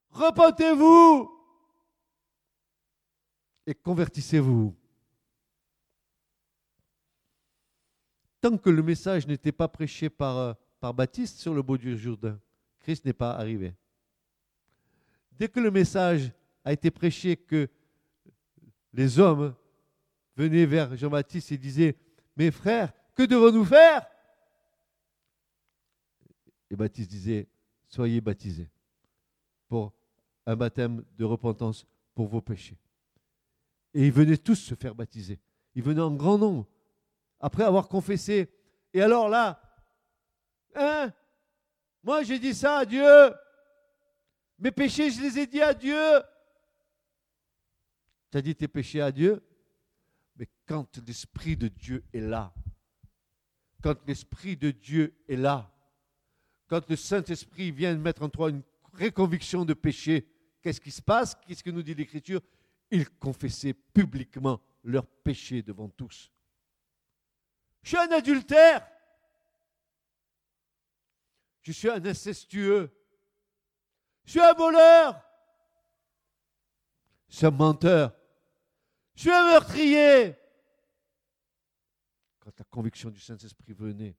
Repentez-vous 0.10 1.30
et 3.68 3.76
convertissez-vous. 3.76 4.76
Tant 8.42 8.58
que 8.58 8.72
le 8.72 8.82
message 8.82 9.28
n'était 9.28 9.52
pas 9.52 9.68
prêché 9.68 10.10
par, 10.10 10.56
par 10.80 10.96
Baptiste 10.96 11.38
sur 11.38 11.54
le 11.54 11.62
beau 11.62 11.78
Dieu 11.78 11.96
Jourdain, 11.98 12.40
Christ 12.80 13.06
n'est 13.06 13.14
pas 13.14 13.36
arrivé. 13.36 13.76
Dès 15.34 15.50
que 15.50 15.60
le 15.60 15.70
message 15.70 16.32
a 16.66 16.74
été 16.74 16.90
prêché 16.90 17.38
que 17.38 17.70
les 18.92 19.20
hommes 19.20 19.54
venait 20.40 20.66
vers 20.66 20.96
Jean-Baptiste 20.96 21.52
et 21.52 21.58
disait, 21.58 21.98
mes 22.38 22.50
frères, 22.50 22.94
que 23.14 23.24
devons-nous 23.24 23.66
faire? 23.66 24.08
Et 26.70 26.78
Baptiste 26.78 27.10
disait, 27.10 27.50
soyez 27.88 28.22
baptisés 28.22 28.70
pour 29.68 29.94
un 30.46 30.56
baptême 30.56 31.04
de 31.18 31.26
repentance 31.26 31.86
pour 32.16 32.28
vos 32.28 32.42
péchés. 32.42 32.78
Et 33.94 34.06
ils 34.06 34.14
venaient 34.14 34.38
tous 34.38 34.56
se 34.56 34.76
faire 34.76 34.96
baptiser. 34.96 35.40
Ils 35.76 35.84
venaient 35.84 36.02
en 36.02 36.16
grand 36.16 36.38
nombre, 36.38 36.66
après 37.42 37.64
avoir 37.64 37.90
confessé. 37.90 38.50
Et 38.94 39.02
alors 39.02 39.28
là, 39.28 39.62
hein 40.76 41.12
Moi 42.02 42.24
j'ai 42.24 42.40
dit 42.40 42.54
ça 42.54 42.78
à 42.78 42.86
Dieu. 42.86 43.34
Mes 44.58 44.72
péchés, 44.72 45.12
je 45.12 45.22
les 45.22 45.40
ai 45.40 45.48
dit 45.48 45.62
à 45.62 45.74
Dieu. 45.74 46.22
Tu 48.32 48.38
as 48.38 48.42
dit 48.42 48.56
tes 48.56 48.68
péchés 48.68 49.02
à 49.02 49.12
Dieu? 49.12 49.44
Mais 50.40 50.48
quand 50.66 50.98
l'Esprit 51.06 51.58
de 51.58 51.68
Dieu 51.68 52.04
est 52.14 52.22
là, 52.22 52.54
quand 53.84 53.96
l'Esprit 54.08 54.56
de 54.56 54.72
Dieu 54.72 55.14
est 55.28 55.36
là, 55.36 55.70
quand 56.68 56.90
le 56.90 56.96
Saint-Esprit 56.96 57.72
vient 57.72 57.94
mettre 57.96 58.24
en 58.24 58.30
toi 58.30 58.50
une 58.50 58.64
réconviction 58.94 59.66
de 59.66 59.74
péché, 59.74 60.26
qu'est-ce 60.62 60.80
qui 60.80 60.92
se 60.92 61.02
passe? 61.02 61.36
Qu'est-ce 61.46 61.64
que 61.64 61.70
nous 61.70 61.84
dit 61.84 61.94
l'Écriture? 61.94 62.42
Ils 62.90 63.10
confessaient 63.10 63.74
publiquement 63.74 64.62
leurs 64.84 65.06
péchés 65.06 65.62
devant 65.62 65.90
tous. 65.90 66.32
Je 67.84 67.90
suis 67.90 67.98
un 67.98 68.12
adultère. 68.12 68.88
Je 71.62 71.74
suis 71.74 71.90
un 71.90 72.04
incestueux. 72.06 72.90
Je 74.24 74.32
suis 74.32 74.40
un 74.40 74.54
voleur. 74.54 75.22
Je 77.28 77.36
suis 77.36 77.46
un 77.46 77.52
menteur. 77.52 78.19
Je 79.20 79.24
suis 79.24 79.32
un 79.34 79.48
meurtrier. 79.48 80.34
Quand 82.40 82.58
la 82.58 82.64
conviction 82.64 83.10
du 83.10 83.20
Saint-Esprit 83.20 83.74
venait, 83.74 84.16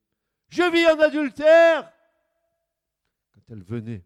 je 0.51 0.63
vis 0.71 0.87
en 0.89 1.01
adultère. 1.01 1.91
Quand 3.33 3.41
elle 3.49 3.63
venait 3.63 4.05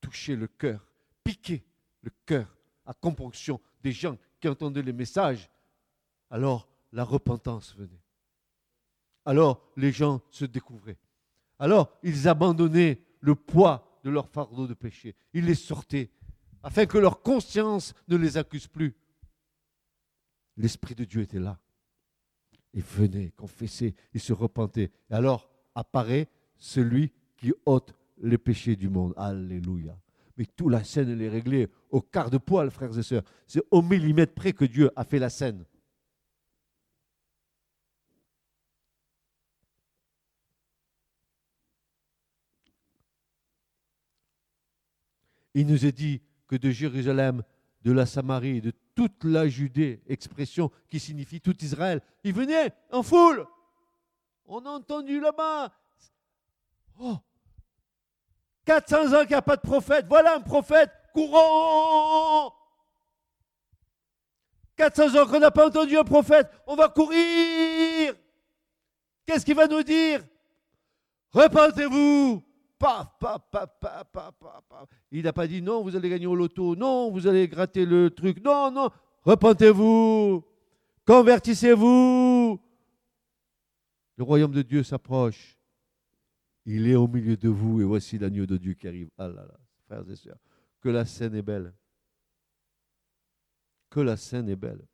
toucher 0.00 0.36
le 0.36 0.46
cœur, 0.46 0.90
piquer 1.22 1.66
le 2.00 2.10
cœur 2.24 2.56
à 2.86 2.94
componction 2.94 3.60
des 3.82 3.92
gens 3.92 4.16
qui 4.40 4.48
entendaient 4.48 4.80
les 4.80 4.94
messages, 4.94 5.50
alors 6.30 6.66
la 6.90 7.04
repentance 7.04 7.76
venait. 7.76 8.02
Alors 9.26 9.70
les 9.76 9.92
gens 9.92 10.22
se 10.30 10.46
découvraient. 10.46 10.98
Alors 11.58 11.92
ils 12.02 12.26
abandonnaient 12.26 13.02
le 13.20 13.34
poids 13.34 14.00
de 14.02 14.08
leur 14.08 14.30
fardeau 14.30 14.66
de 14.66 14.72
péché. 14.72 15.14
Ils 15.34 15.44
les 15.44 15.54
sortaient 15.54 16.10
afin 16.62 16.86
que 16.86 16.96
leur 16.96 17.20
conscience 17.20 17.92
ne 18.08 18.16
les 18.16 18.38
accuse 18.38 18.66
plus 18.66 18.96
l'Esprit 20.58 20.94
de 20.94 21.04
Dieu 21.04 21.22
était 21.22 21.38
là. 21.38 21.58
Et 22.74 22.80
venez, 22.80 23.32
confessez 23.36 23.94
et 24.12 24.18
se 24.18 24.32
repentez. 24.32 24.90
Et 25.10 25.14
alors 25.14 25.48
apparaît 25.74 26.28
celui 26.56 27.12
qui 27.36 27.54
ôte 27.64 27.94
les 28.20 28.36
péchés 28.36 28.76
du 28.76 28.88
monde. 28.88 29.14
Alléluia. 29.16 29.98
Mais 30.36 30.44
toute 30.44 30.70
la 30.70 30.84
scène, 30.84 31.08
elle 31.08 31.22
est 31.22 31.28
réglée 31.28 31.68
au 31.90 32.00
quart 32.00 32.30
de 32.30 32.38
poil, 32.38 32.70
frères 32.70 32.96
et 32.96 33.02
sœurs. 33.02 33.24
C'est 33.46 33.62
au 33.70 33.80
millimètre 33.80 34.34
près 34.34 34.52
que 34.52 34.64
Dieu 34.64 34.90
a 34.94 35.04
fait 35.04 35.18
la 35.18 35.30
scène. 35.30 35.64
Il 45.54 45.66
nous 45.66 45.86
est 45.86 45.92
dit 45.92 46.20
que 46.46 46.54
de 46.54 46.70
Jérusalem, 46.70 47.42
de 47.82 47.90
la 47.90 48.06
Samarie, 48.06 48.60
de 48.60 48.72
toute 48.98 49.22
la 49.22 49.46
Judée, 49.46 50.02
expression 50.08 50.72
qui 50.88 50.98
signifie 50.98 51.40
tout 51.40 51.56
Israël, 51.62 52.00
ils 52.24 52.34
venaient 52.34 52.72
en 52.90 53.04
foule. 53.04 53.46
On 54.44 54.66
a 54.66 54.70
entendu 54.70 55.20
là-bas. 55.20 55.72
Oh, 56.98 57.16
400 58.64 59.12
ans 59.12 59.20
qu'il 59.20 59.28
n'y 59.28 59.34
a 59.36 59.42
pas 59.42 59.54
de 59.54 59.60
prophète. 59.60 60.06
Voilà 60.08 60.34
un 60.34 60.40
prophète. 60.40 60.90
Courons 61.14 62.50
400 64.74 65.14
ans 65.14 65.26
qu'on 65.28 65.38
n'a 65.38 65.52
pas 65.52 65.68
entendu 65.68 65.96
un 65.96 66.02
prophète. 66.02 66.50
On 66.66 66.74
va 66.74 66.88
courir. 66.88 68.16
Qu'est-ce 69.24 69.44
qu'il 69.44 69.54
va 69.54 69.68
nous 69.68 69.84
dire? 69.84 70.26
Repentez-vous. 71.30 72.42
Paf, 72.78 73.18
paf, 73.18 73.42
paf, 73.50 73.70
paf, 73.80 74.06
paf, 74.12 74.34
paf. 74.68 74.88
Il 75.10 75.24
n'a 75.24 75.32
pas 75.32 75.46
dit 75.46 75.60
non, 75.60 75.82
vous 75.82 75.96
allez 75.96 76.08
gagner 76.08 76.26
au 76.26 76.36
loto. 76.36 76.76
Non, 76.76 77.10
vous 77.10 77.26
allez 77.26 77.48
gratter 77.48 77.84
le 77.84 78.10
truc. 78.10 78.42
Non, 78.44 78.70
non. 78.70 78.90
Repentez-vous. 79.24 80.44
Convertissez-vous. 81.04 82.60
Le 84.16 84.24
royaume 84.24 84.52
de 84.52 84.62
Dieu 84.62 84.82
s'approche. 84.82 85.58
Il 86.66 86.86
est 86.86 86.96
au 86.96 87.08
milieu 87.08 87.36
de 87.36 87.48
vous 87.48 87.80
et 87.80 87.84
voici 87.84 88.18
l'agneau 88.18 88.44
de 88.44 88.56
Dieu 88.56 88.74
qui 88.74 88.86
arrive. 88.86 89.10
Ah 89.16 89.28
là 89.28 89.42
là, 89.42 89.58
frères 89.86 90.10
et 90.10 90.16
sœurs, 90.16 90.38
que 90.80 90.88
la 90.88 91.04
scène 91.04 91.34
est 91.34 91.42
belle. 91.42 91.72
Que 93.88 94.00
la 94.00 94.16
scène 94.16 94.48
est 94.50 94.56
belle. 94.56 94.84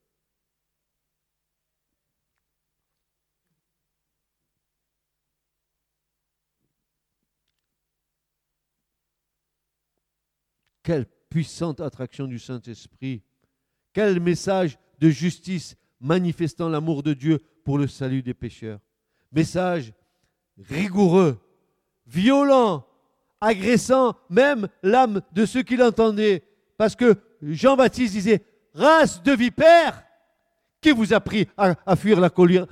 Quelle 10.84 11.06
puissante 11.30 11.80
attraction 11.80 12.28
du 12.28 12.38
Saint-Esprit. 12.38 13.22
Quel 13.92 14.20
message 14.20 14.78
de 15.00 15.10
justice 15.10 15.76
manifestant 16.00 16.68
l'amour 16.68 17.02
de 17.02 17.14
Dieu 17.14 17.40
pour 17.64 17.78
le 17.78 17.88
salut 17.88 18.22
des 18.22 18.34
pécheurs. 18.34 18.78
Message 19.32 19.92
rigoureux, 20.68 21.40
violent, 22.06 22.86
agressant 23.40 24.14
même 24.30 24.68
l'âme 24.82 25.22
de 25.32 25.46
ceux 25.46 25.62
qui 25.62 25.76
l'entendaient. 25.76 26.44
Parce 26.76 26.94
que 26.94 27.16
Jean-Baptiste 27.42 28.12
disait, 28.12 28.44
race 28.74 29.22
de 29.22 29.32
vipères, 29.32 30.04
qui 30.80 30.90
vous 30.90 31.14
a 31.14 31.20
pris 31.20 31.48
à, 31.56 31.96
fuir 31.96 32.20
la 32.20 32.28
colère, 32.28 32.66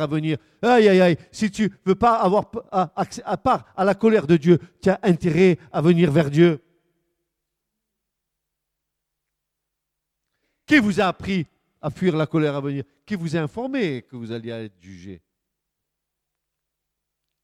à 0.00 0.06
venir? 0.06 0.38
Aïe, 0.62 0.88
aïe, 0.88 1.00
aïe, 1.00 1.16
si 1.32 1.50
tu 1.50 1.72
veux 1.84 1.96
pas 1.96 2.14
avoir 2.14 2.50
à 2.70 3.36
part 3.36 3.66
à 3.76 3.84
la 3.84 3.94
colère 3.96 4.28
de 4.28 4.36
Dieu, 4.36 4.60
tu 4.80 4.88
as 4.88 5.00
intérêt 5.02 5.58
à 5.72 5.82
venir 5.82 6.12
vers 6.12 6.30
Dieu. 6.30 6.60
Qui 10.66 10.80
vous 10.80 11.00
a 11.00 11.04
appris 11.04 11.46
à 11.80 11.90
fuir 11.90 12.16
la 12.16 12.26
colère 12.26 12.56
à 12.56 12.60
venir? 12.60 12.84
Qui 13.06 13.14
vous 13.14 13.36
a 13.36 13.40
informé 13.40 14.02
que 14.02 14.16
vous 14.16 14.32
alliez 14.32 14.50
être 14.50 14.82
jugé? 14.82 15.22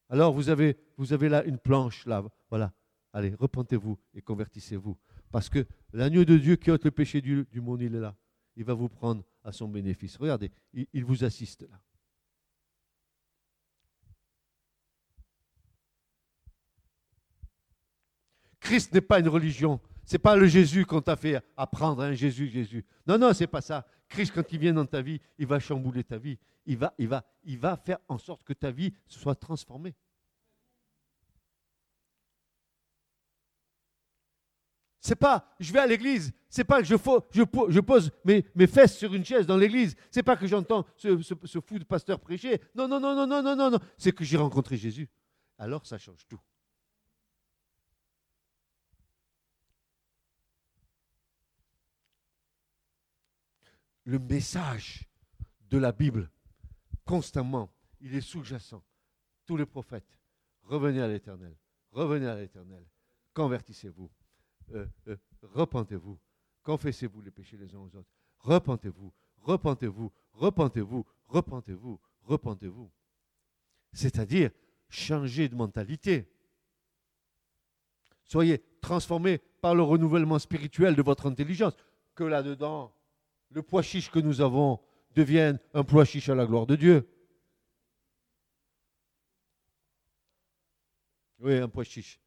Alors 0.08 0.32
vous 0.32 0.50
avez, 0.50 0.76
vous 0.96 1.12
avez 1.12 1.28
là 1.28 1.44
une 1.44 1.58
planche, 1.58 2.04
là, 2.04 2.22
voilà. 2.50 2.72
Allez, 3.14 3.34
repentez-vous 3.38 3.98
et 4.14 4.22
convertissez-vous. 4.22 4.96
Parce 5.30 5.48
que 5.48 5.66
l'agneau 5.92 6.24
de 6.24 6.36
Dieu 6.36 6.56
qui 6.56 6.70
ôte 6.70 6.84
le 6.84 6.90
péché 6.90 7.20
du, 7.20 7.46
monde, 7.54 7.80
il 7.80 7.94
est 7.94 8.00
là. 8.00 8.14
Il 8.56 8.64
va 8.64 8.74
vous 8.74 8.88
prendre 8.88 9.22
à 9.44 9.52
son 9.52 9.68
bénéfice. 9.68 10.16
Regardez, 10.16 10.50
il, 10.72 10.86
il 10.92 11.04
vous 11.04 11.24
assiste 11.24 11.62
là. 11.62 11.80
Christ 18.60 18.92
n'est 18.94 19.00
pas 19.00 19.20
une 19.20 19.28
religion. 19.28 19.80
Ce 20.12 20.18
n'est 20.18 20.20
pas 20.20 20.36
le 20.36 20.46
Jésus 20.46 20.84
qu'on 20.84 21.00
t'a 21.00 21.16
fait 21.16 21.42
apprendre, 21.56 22.02
hein, 22.02 22.12
Jésus, 22.12 22.46
Jésus. 22.46 22.84
Non, 23.06 23.16
non, 23.16 23.32
c'est 23.32 23.46
pas 23.46 23.62
ça. 23.62 23.86
Christ, 24.10 24.32
quand 24.34 24.52
il 24.52 24.58
vient 24.58 24.74
dans 24.74 24.84
ta 24.84 25.00
vie, 25.00 25.18
il 25.38 25.46
va 25.46 25.58
chambouler 25.58 26.04
ta 26.04 26.18
vie. 26.18 26.38
Il 26.66 26.76
va, 26.76 26.92
il 26.98 27.08
va, 27.08 27.24
il 27.44 27.58
va 27.58 27.78
faire 27.78 27.96
en 28.08 28.18
sorte 28.18 28.44
que 28.44 28.52
ta 28.52 28.70
vie 28.70 28.92
soit 29.06 29.34
transformée. 29.34 29.94
C'est 35.00 35.16
pas, 35.16 35.50
je 35.58 35.72
vais 35.72 35.78
à 35.78 35.86
l'église. 35.86 36.34
C'est 36.50 36.64
pas 36.64 36.82
que 36.82 36.88
je, 36.88 36.96
je, 37.70 37.80
pose 37.80 38.10
mes, 38.26 38.44
mes, 38.54 38.66
fesses 38.66 38.98
sur 38.98 39.14
une 39.14 39.24
chaise 39.24 39.46
dans 39.46 39.56
l'église. 39.56 39.96
C'est 40.10 40.22
pas 40.22 40.36
que 40.36 40.46
j'entends 40.46 40.84
ce, 40.94 41.22
ce, 41.22 41.58
fou 41.58 41.78
de 41.78 41.84
pasteur 41.84 42.20
prêcher. 42.20 42.60
Non, 42.74 42.86
non, 42.86 43.00
non, 43.00 43.14
non, 43.14 43.26
non, 43.26 43.42
non, 43.42 43.56
non, 43.56 43.70
non. 43.70 43.78
C'est 43.96 44.12
que 44.12 44.24
j'ai 44.24 44.36
rencontré 44.36 44.76
Jésus. 44.76 45.08
Alors 45.56 45.86
ça 45.86 45.96
change 45.96 46.26
tout. 46.28 46.40
Le 54.04 54.18
message 54.18 55.08
de 55.70 55.78
la 55.78 55.92
Bible, 55.92 56.30
constamment, 57.04 57.70
il 58.00 58.14
est 58.14 58.20
sous-jacent. 58.20 58.82
Tous 59.46 59.56
les 59.56 59.66
prophètes, 59.66 60.18
revenez 60.62 61.00
à 61.00 61.08
l'éternel, 61.08 61.56
revenez 61.90 62.26
à 62.26 62.36
l'éternel, 62.36 62.84
convertissez-vous. 63.32 64.10
Euh, 64.74 64.86
euh, 65.08 65.16
repentez-vous, 65.42 66.18
confessez-vous 66.62 67.20
les 67.20 67.30
péchés 67.30 67.56
les 67.56 67.74
uns 67.74 67.78
aux 67.78 67.96
autres, 67.96 68.10
repentez-vous, 68.38 69.12
repentez-vous, 69.36 70.12
repentez-vous, 70.32 71.06
repentez-vous, 71.26 72.00
repentez-vous. 72.22 72.90
C'est-à-dire, 73.92 74.50
changez 74.88 75.48
de 75.48 75.54
mentalité. 75.54 76.28
Soyez 78.24 78.62
transformés 78.80 79.38
par 79.60 79.74
le 79.74 79.82
renouvellement 79.82 80.38
spirituel 80.38 80.96
de 80.96 81.02
votre 81.02 81.26
intelligence. 81.26 81.76
Que 82.14 82.24
là-dedans, 82.24 82.94
le 83.52 83.62
poids 83.62 83.82
chiche 83.82 84.10
que 84.10 84.18
nous 84.18 84.40
avons 84.40 84.80
devienne 85.14 85.58
un 85.74 85.84
poids 85.84 86.04
chiche 86.04 86.28
à 86.28 86.34
la 86.34 86.46
gloire 86.46 86.66
de 86.66 86.76
Dieu. 86.76 87.08
Oui, 91.38 91.56
un 91.58 91.68
poids 91.68 91.84
chiche. 91.84 92.18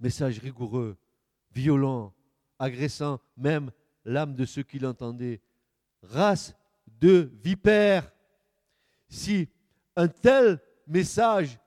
message 0.00 0.38
rigoureux, 0.38 0.96
violent, 1.50 2.14
agressant 2.58 3.20
même 3.36 3.70
l'âme 4.04 4.34
de 4.34 4.44
ceux 4.44 4.62
qui 4.62 4.78
l'entendaient. 4.78 5.40
Race 6.02 6.54
de 7.00 7.32
vipères. 7.42 8.10
Si 9.08 9.48
un 9.96 10.08
tel 10.08 10.60
message 10.86 11.58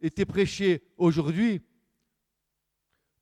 était 0.00 0.24
prêché 0.24 0.82
aujourd'hui, 0.96 1.62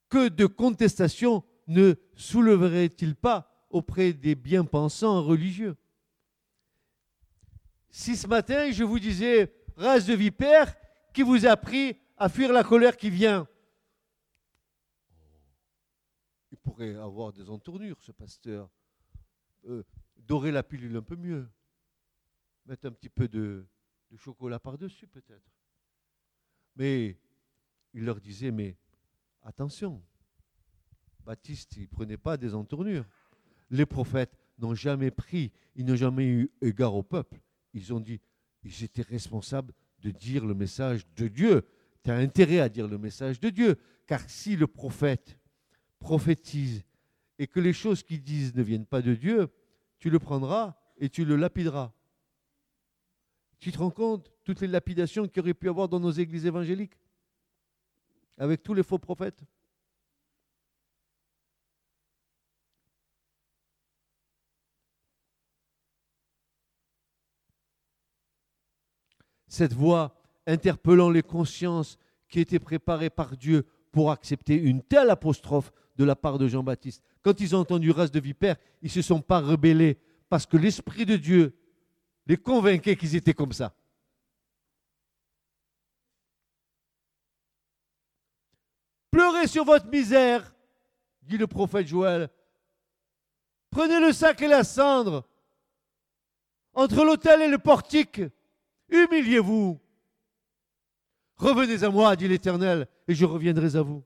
que 0.08 0.28
de 0.28 0.46
contestations 0.46 1.44
ne 1.66 1.94
souleverait-il 2.14 3.16
pas 3.16 3.66
auprès 3.70 4.12
des 4.12 4.34
bien-pensants 4.34 5.22
religieux? 5.22 5.76
Si 7.90 8.16
ce 8.16 8.26
matin 8.26 8.70
je 8.70 8.84
vous 8.84 8.98
disais, 8.98 9.52
race 9.76 10.06
de 10.06 10.14
vipères, 10.14 10.74
qui 11.12 11.22
vous 11.22 11.46
a 11.46 11.50
appris 11.50 11.96
à 12.16 12.28
fuir 12.28 12.52
la 12.52 12.64
colère 12.64 12.96
qui 12.96 13.10
vient? 13.10 13.48
Pourrait 16.62 16.94
avoir 16.94 17.30
des 17.30 17.50
entournures, 17.50 18.00
ce 18.00 18.10
pasteur. 18.10 18.70
Euh, 19.66 19.84
dorer 20.26 20.52
la 20.52 20.62
pilule 20.62 20.96
un 20.96 21.02
peu 21.02 21.16
mieux. 21.16 21.48
Mettre 22.66 22.86
un 22.86 22.92
petit 22.92 23.08
peu 23.08 23.28
de, 23.28 23.66
chocolat 24.16 24.58
par-dessus, 24.60 25.06
peut-être. 25.06 25.50
Mais 26.76 27.18
il 27.92 28.04
leur 28.04 28.20
disait, 28.20 28.50
mais 28.50 28.76
attention, 29.42 30.02
Baptiste, 31.24 31.76
il 31.76 31.82
ne 31.82 31.88
prenait 31.88 32.16
pas 32.16 32.36
des 32.36 32.54
entournures. 32.54 33.06
Les 33.70 33.86
prophètes 33.86 34.36
n'ont 34.58 34.74
jamais 34.74 35.10
pris, 35.10 35.52
ils 35.74 35.84
n'ont 35.84 35.96
jamais 35.96 36.26
eu 36.26 36.50
égard 36.60 36.94
au 36.94 37.02
peuple. 37.02 37.40
Ils 37.72 37.92
ont 37.92 38.00
dit, 38.00 38.20
ils 38.62 38.84
étaient 38.84 39.02
responsables 39.02 39.72
de 40.00 40.10
dire 40.10 40.44
le 40.46 40.54
message 40.54 41.06
de 41.16 41.28
Dieu. 41.28 41.66
Tu 42.04 42.10
as 42.10 42.16
intérêt 42.16 42.60
à 42.60 42.68
dire 42.68 42.86
le 42.86 42.98
message 42.98 43.40
de 43.40 43.50
Dieu. 43.50 43.76
Car 44.06 44.28
si 44.28 44.54
le 44.54 44.66
prophète 44.66 45.38
prophétise 45.98 46.84
et 47.38 47.46
que 47.46 47.58
les 47.58 47.72
choses 47.72 48.02
qu'il 48.02 48.22
disent 48.22 48.54
ne 48.54 48.62
viennent 48.62 48.86
pas 48.86 49.02
de 49.02 49.14
Dieu, 49.14 49.50
tu 50.04 50.10
le 50.10 50.18
prendras 50.18 50.74
et 50.98 51.08
tu 51.08 51.24
le 51.24 51.34
lapideras. 51.34 51.90
Tu 53.58 53.72
te 53.72 53.78
rends 53.78 53.88
compte 53.88 54.30
toutes 54.44 54.60
les 54.60 54.66
lapidations 54.66 55.26
qu'il 55.26 55.40
aurait 55.40 55.54
pu 55.54 55.66
avoir 55.70 55.88
dans 55.88 55.98
nos 55.98 56.10
églises 56.10 56.44
évangéliques, 56.44 57.00
avec 58.36 58.62
tous 58.62 58.74
les 58.74 58.82
faux 58.82 58.98
prophètes? 58.98 59.40
Cette 69.48 69.72
voix 69.72 70.20
interpellant 70.46 71.08
les 71.08 71.22
consciences 71.22 71.96
qui 72.28 72.40
étaient 72.40 72.58
préparées 72.58 73.08
par 73.08 73.38
Dieu 73.38 73.66
pour 73.90 74.10
accepter 74.10 74.54
une 74.54 74.82
telle 74.82 75.08
apostrophe 75.08 75.72
de 75.96 76.04
la 76.04 76.16
part 76.16 76.38
de 76.38 76.48
Jean-Baptiste. 76.48 77.02
Quand 77.22 77.40
ils 77.40 77.54
ont 77.54 77.60
entendu 77.60 77.90
race 77.90 78.10
de 78.10 78.20
vipère, 78.20 78.56
ils 78.82 78.86
ne 78.86 78.90
se 78.90 79.02
sont 79.02 79.20
pas 79.20 79.40
rebellés 79.40 79.98
parce 80.28 80.46
que 80.46 80.56
l'Esprit 80.56 81.06
de 81.06 81.16
Dieu 81.16 81.56
les 82.26 82.36
convainquait 82.36 82.96
qu'ils 82.96 83.16
étaient 83.16 83.34
comme 83.34 83.52
ça. 83.52 83.74
Pleurez 89.10 89.46
sur 89.46 89.64
votre 89.64 89.86
misère, 89.86 90.54
dit 91.22 91.38
le 91.38 91.46
prophète 91.46 91.86
Joël. 91.86 92.28
Prenez 93.70 94.00
le 94.00 94.12
sac 94.12 94.42
et 94.42 94.48
la 94.48 94.64
cendre. 94.64 95.28
Entre 96.72 97.04
l'autel 97.04 97.42
et 97.42 97.48
le 97.48 97.58
portique, 97.58 98.22
humiliez-vous. 98.88 99.80
Revenez 101.36 101.84
à 101.84 101.90
moi, 101.90 102.16
dit 102.16 102.26
l'Éternel, 102.26 102.88
et 103.06 103.14
je 103.14 103.24
reviendrai 103.24 103.76
à 103.76 103.82
vous. 103.82 104.04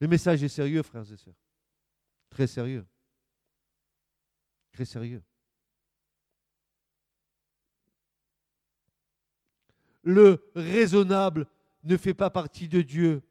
Le 0.00 0.08
message 0.08 0.42
est 0.42 0.48
sérieux, 0.48 0.82
frères 0.82 1.10
et 1.10 1.16
sœurs. 1.16 1.34
Très 2.30 2.46
sérieux. 2.46 2.86
Très 4.72 4.84
sérieux. 4.84 5.22
Le 10.02 10.50
raisonnable 10.54 11.46
ne 11.82 11.96
fait 11.96 12.14
pas 12.14 12.30
partie 12.30 12.68
de 12.68 12.82
Dieu. 12.82 13.22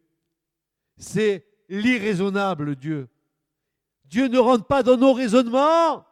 C'est 0.98 1.46
l'irraisonnable 1.70 2.76
Dieu. 2.76 3.10
Dieu 4.06 4.28
ne 4.28 4.40
rentre 4.40 4.66
pas 4.66 4.84
dans 4.84 4.98
nos 4.98 5.14
raisonnements. 5.14 6.06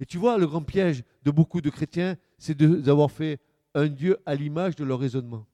Et 0.00 0.06
tu 0.06 0.18
vois, 0.18 0.38
le 0.38 0.46
grand 0.46 0.62
piège 0.62 1.02
de 1.22 1.30
beaucoup 1.30 1.60
de 1.60 1.70
chrétiens, 1.70 2.16
c'est 2.38 2.56
d'avoir 2.56 3.10
fait 3.10 3.40
un 3.74 3.88
Dieu 3.88 4.16
à 4.26 4.34
l'image 4.34 4.76
de 4.76 4.84
leur 4.84 4.98
raisonnement. 4.98 5.46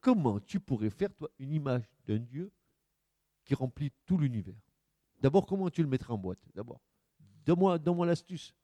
Comment 0.00 0.40
tu 0.40 0.60
pourrais 0.60 0.90
faire, 0.90 1.12
toi, 1.14 1.28
une 1.38 1.52
image 1.52 1.82
d'un 2.06 2.18
Dieu 2.18 2.52
qui 3.44 3.54
remplit 3.54 3.92
tout 4.06 4.16
l'univers? 4.18 4.54
D'abord, 5.20 5.46
comment 5.46 5.68
tu 5.70 5.82
le 5.82 5.88
mettrais 5.88 6.12
en 6.12 6.18
boîte? 6.18 6.38
D'abord, 6.54 6.80
donne-moi 7.44 7.78
donne 7.78 8.06
l'astuce. 8.06 8.54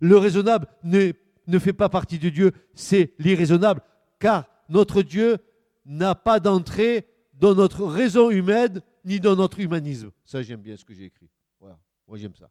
Le 0.00 0.18
raisonnable 0.18 0.66
ne 0.82 1.58
fait 1.58 1.72
pas 1.72 1.88
partie 1.88 2.18
de 2.18 2.28
Dieu, 2.28 2.52
c'est 2.74 3.14
l'irraisonnable, 3.18 3.80
car 4.18 4.46
notre 4.68 5.02
Dieu 5.02 5.38
n'a 5.84 6.14
pas 6.14 6.40
d'entrée 6.40 7.08
dans 7.32 7.54
notre 7.54 7.86
raison 7.86 8.30
humaine 8.30 8.82
ni 9.04 9.20
dans 9.20 9.36
notre 9.36 9.60
humanisme. 9.60 10.10
Ça, 10.24 10.42
j'aime 10.42 10.60
bien 10.60 10.76
ce 10.76 10.84
que 10.84 10.92
j'ai 10.92 11.04
écrit. 11.04 11.30
Voilà. 11.60 11.78
Moi, 12.08 12.18
j'aime 12.18 12.34
ça. 12.34 12.50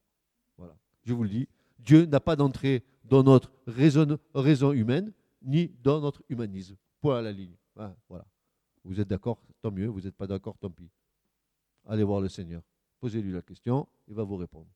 Voilà. 0.58 0.76
Je 1.06 1.13
vous 1.13 1.24
le 1.24 1.30
dis. 1.30 1.48
Dieu 1.80 2.06
n'a 2.06 2.20
pas 2.20 2.36
d'entrée 2.36 2.84
dans 3.04 3.24
notre 3.24 3.52
raison, 3.68 4.72
humaine 4.72 5.13
ni 5.41 5.72
dans 5.84 6.02
notre 6.02 6.24
humanisme. 6.30 6.76
Point 7.00 7.20
à 7.20 7.22
la 7.22 7.32
ligne. 7.32 7.56
Voilà. 8.10 8.26
Vous 8.84 9.00
êtes 9.00 9.08
d'accord 9.08 9.39
Tant 9.62 9.72
mieux. 9.72 9.88
Vous 9.88 10.02
n'êtes 10.02 10.15
pas 10.15 10.28
d'accord 10.28 10.58
Tant 10.58 10.70
pis. 10.70 10.89
Allez 11.86 12.04
voir 12.04 12.22
le 12.22 12.30
Seigneur. 12.30 12.63
Posez-lui 13.00 13.32
la 13.32 13.41
question. 13.41 13.88
Il 14.08 14.15
va 14.15 14.24
vous 14.24 14.38
répondre. 14.38 14.68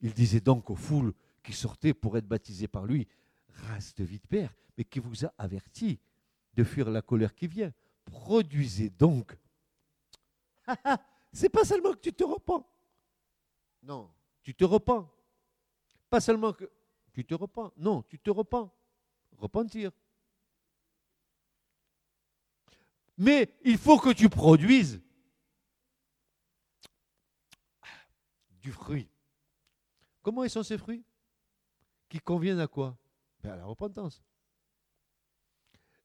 Il 0.00 0.14
disait 0.14 0.40
donc 0.40 0.70
aux 0.70 0.76
foules 0.76 1.12
qui 1.42 1.52
sortaient 1.52 1.94
pour 1.94 2.16
être 2.16 2.26
baptisées 2.26 2.68
par 2.68 2.86
lui 2.86 3.06
race 3.48 3.94
de 3.94 4.06
père, 4.28 4.54
mais 4.76 4.84
qui 4.84 4.98
vous 4.98 5.24
a 5.24 5.32
averti 5.36 5.98
de 6.54 6.64
fuir 6.64 6.90
la 6.90 7.02
colère 7.02 7.34
qui 7.34 7.46
vient. 7.46 7.72
Produisez 8.04 8.90
donc. 8.90 9.36
C'est 11.32 11.48
pas 11.48 11.64
seulement 11.64 11.92
que 11.92 12.00
tu 12.00 12.12
te 12.12 12.24
repens. 12.24 12.66
Non, 13.82 14.10
tu 14.42 14.54
te 14.54 14.64
repens. 14.64 15.10
Pas 16.08 16.20
seulement 16.20 16.52
que 16.52 16.70
tu 17.12 17.24
te 17.24 17.34
repens. 17.34 17.72
Non, 17.76 18.02
tu 18.02 18.18
te 18.18 18.30
repens. 18.30 18.70
Repentir. 19.36 19.90
Mais 23.16 23.54
il 23.64 23.78
faut 23.78 23.98
que 23.98 24.10
tu 24.10 24.28
produises 24.28 25.00
du 28.60 28.72
fruit. 28.72 29.08
Comment 30.22 30.46
sont 30.48 30.62
ces 30.62 30.78
fruits? 30.78 31.04
Qui 32.08 32.18
conviennent 32.18 32.60
à 32.60 32.66
quoi? 32.66 32.96
Ben, 33.42 33.52
à 33.52 33.56
la 33.56 33.64
repentance. 33.64 34.22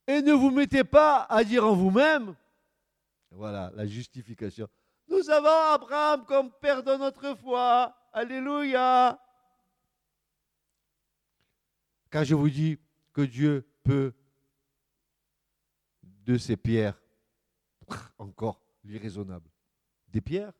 Et 0.07 0.21
ne 0.21 0.33
vous 0.33 0.51
mettez 0.51 0.83
pas 0.83 1.23
à 1.23 1.43
dire 1.43 1.65
en 1.65 1.73
vous-même, 1.73 2.35
voilà 3.31 3.71
la 3.73 3.87
justification. 3.87 4.69
Nous 5.07 5.29
avons 5.29 5.73
Abraham 5.73 6.25
comme 6.25 6.51
père 6.51 6.83
de 6.83 6.95
notre 6.95 7.35
foi. 7.35 7.95
Alléluia. 8.11 9.19
Car 12.09 12.23
je 12.23 12.33
vous 12.33 12.49
dis 12.49 12.77
que 13.13 13.21
Dieu 13.21 13.67
peut, 13.83 14.13
de 16.01 16.37
ces 16.37 16.57
pierres, 16.57 16.99
encore 18.17 18.61
l'irraisonnable, 18.83 19.49
des 20.07 20.21
pierres, 20.21 20.53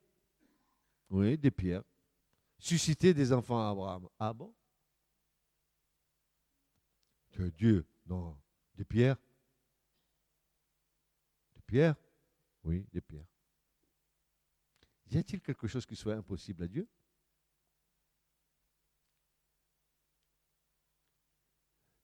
oui, 1.09 1.37
des 1.37 1.51
pierres, 1.51 1.83
susciter 2.57 3.13
des 3.13 3.31
enfants 3.31 3.59
à 3.59 3.69
Abraham. 3.69 4.07
Ah 4.19 4.33
bon? 4.33 4.53
Dieu, 7.57 7.85
non, 8.05 8.37
des 8.75 8.85
pierres? 8.85 9.17
Des 11.55 11.61
pierres? 11.61 11.95
Oui, 12.63 12.85
des 12.91 13.01
pierres. 13.01 13.25
Y 15.11 15.17
a-t-il 15.17 15.41
quelque 15.41 15.67
chose 15.67 15.85
qui 15.85 15.95
soit 15.95 16.15
impossible 16.15 16.63
à 16.63 16.67
Dieu? 16.67 16.87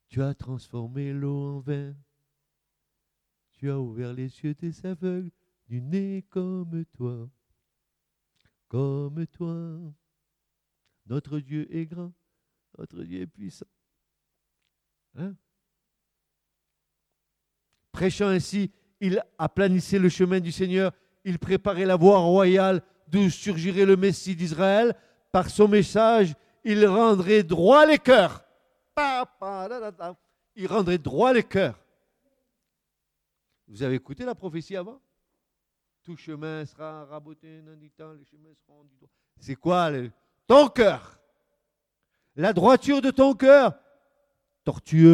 Tu 0.08 0.22
as 0.22 0.34
transformé 0.34 1.14
l'eau 1.14 1.56
en 1.56 1.60
vin. 1.60 1.96
Tu 3.54 3.70
as 3.70 3.80
ouvert 3.80 4.14
les 4.14 4.30
cieux 4.30 4.54
des 4.54 4.86
aveugles 4.86 5.32
du 5.68 5.82
nez 5.82 6.26
comme 6.30 6.86
toi. 6.98 7.30
Comme 8.68 9.26
toi. 9.28 9.80
Notre 11.06 11.40
Dieu 11.40 11.74
est 11.74 11.86
grand. 11.86 12.14
Notre 12.78 13.04
Dieu 13.04 13.22
est 13.22 13.28
puissant. 13.28 13.66
Hein? 15.16 15.36
Prêchant 17.92 18.28
ainsi, 18.28 18.72
il 19.00 19.24
aplanissait 19.38 20.00
le 20.00 20.10
chemin 20.10 20.40
du 20.40 20.52
Seigneur, 20.52 20.94
il 21.24 21.40
préparait 21.40 21.86
la 21.86 21.96
voie 21.96 22.20
royale 22.20 22.84
d'où 23.12 23.30
surgirait 23.30 23.86
le 23.86 23.98
Messie 23.98 24.36
d'Israël. 24.36 24.96
Par 25.32 25.50
son 25.50 25.68
message, 25.68 26.34
il 26.64 26.86
rendrait 26.86 27.44
droit 27.44 27.86
les 27.86 28.00
cœurs. 28.00 28.44
Il 30.56 30.68
rendrait 30.68 30.98
droit 30.98 31.34
les 31.34 31.44
cœurs. 31.44 31.80
Vous 33.68 33.84
avez 33.84 33.96
écouté 33.96 34.26
la 34.26 34.36
prophétie 34.36 34.76
avant? 34.76 35.02
Tout 36.04 36.18
chemin 36.18 36.66
sera 36.66 37.06
raboté, 37.06 37.62
les 37.62 37.92
chemins 38.26 38.54
seront 38.66 38.84
du 38.86 38.96
C'est 39.40 39.56
quoi 39.56 39.92
Ton 40.48 40.68
cœur? 40.68 41.20
La 42.36 42.54
droiture 42.54 43.02
de 43.02 43.12
ton 43.12 43.34
cœur? 43.34 43.78
Tortueux. 44.64 45.12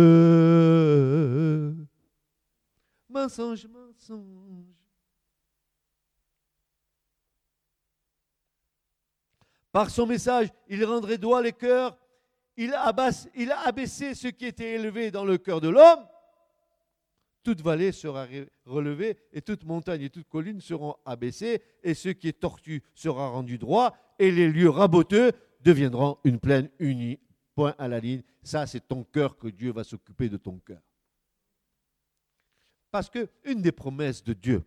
Mensonge, 3.10 3.68
mensonge. 3.68 4.77
Par 9.78 9.92
son 9.92 10.08
message, 10.08 10.48
il 10.70 10.84
rendrait 10.84 11.20
droit 11.20 11.40
les 11.40 11.54
cœurs, 11.54 11.96
il, 12.56 12.74
a 12.74 12.88
abaissé 13.64 14.16
ce 14.16 14.28
qui 14.28 14.48
était 14.48 14.74
élevé 14.74 15.12
dans 15.12 15.24
le 15.24 15.38
cœur 15.38 15.62
de 15.62 15.70
l'homme. 15.70 16.04
Toute 17.44 17.62
vallée 17.62 17.92
sera 17.92 18.26
relevée, 18.66 19.20
et 19.32 19.44
toute 19.44 19.66
montagne 19.66 20.02
et 20.02 20.10
toute 20.10 20.28
colline 20.28 20.62
seront 20.62 20.96
abaissées, 21.06 21.62
et 21.84 21.94
ce 21.94 22.10
qui 22.10 22.28
est 22.28 22.40
tortu 22.40 22.82
sera 22.96 23.30
rendu 23.30 23.60
droit, 23.60 23.96
et 24.18 24.32
les 24.32 24.50
lieux 24.50 24.72
raboteux 24.72 25.32
deviendront 25.62 26.18
une 26.24 26.40
plaine 26.40 26.72
unie 26.80 27.20
point 27.54 27.76
à 27.78 27.88
la 27.88 28.00
ligne. 28.00 28.24
Ça, 28.42 28.66
c'est 28.66 28.88
ton 28.88 29.04
cœur 29.04 29.38
que 29.38 29.48
Dieu 29.48 29.72
va 29.72 29.84
s'occuper 29.84 30.28
de 30.28 30.38
ton 30.38 30.58
cœur. 30.58 30.82
Parce 32.90 33.12
que 33.12 33.30
une 33.44 33.62
des 33.62 33.72
promesses 33.72 34.24
de 34.24 34.34
Dieu, 34.34 34.64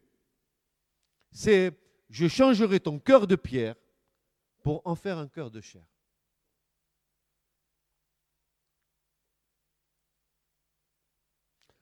c'est 1.33 1.73
je 2.11 2.29
changerai 2.29 2.79
ton 2.79 3.01
cœur 3.01 3.27
de 3.27 3.35
pierre 3.35 3.75
pour 4.63 4.87
en 4.87 4.95
faire 4.95 5.19
un 5.19 5.29
cœur 5.29 5.51
de 5.51 5.61
chair. 5.61 5.85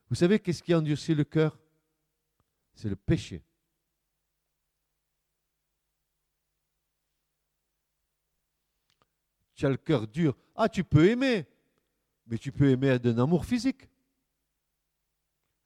Vous 0.08 0.14
savez 0.14 0.38
qu'est-ce 0.38 0.62
qui 0.62 0.74
endurcit 0.74 1.14
le 1.14 1.24
cœur? 1.24 1.58
C'est 2.74 2.88
le 2.88 2.96
péché. 2.96 3.42
Tu 9.54 9.66
as 9.66 9.70
le 9.70 9.76
cœur 9.76 10.06
dur. 10.06 10.36
Ah, 10.54 10.68
tu 10.68 10.84
peux 10.84 11.08
aimer, 11.08 11.46
mais 12.26 12.38
tu 12.38 12.52
peux 12.52 12.70
aimer 12.70 12.98
d'un 12.98 13.18
amour 13.18 13.44
physique. 13.44 13.88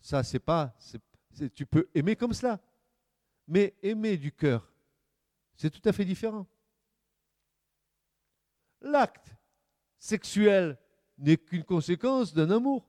Ça, 0.00 0.22
c'est 0.22 0.40
pas. 0.40 0.74
tu 1.54 1.66
peux 1.66 1.88
aimer 1.94 2.16
comme 2.16 2.32
cela. 2.32 2.60
Mais 3.46 3.74
aimer 3.82 4.16
du 4.16 4.32
cœur, 4.32 4.72
c'est 5.54 5.70
tout 5.70 5.86
à 5.88 5.92
fait 5.92 6.04
différent. 6.04 6.46
L'acte 8.82 9.34
sexuel 9.98 10.76
n'est 11.18 11.36
qu'une 11.36 11.64
conséquence 11.64 12.34
d'un 12.34 12.50
amour. 12.50 12.86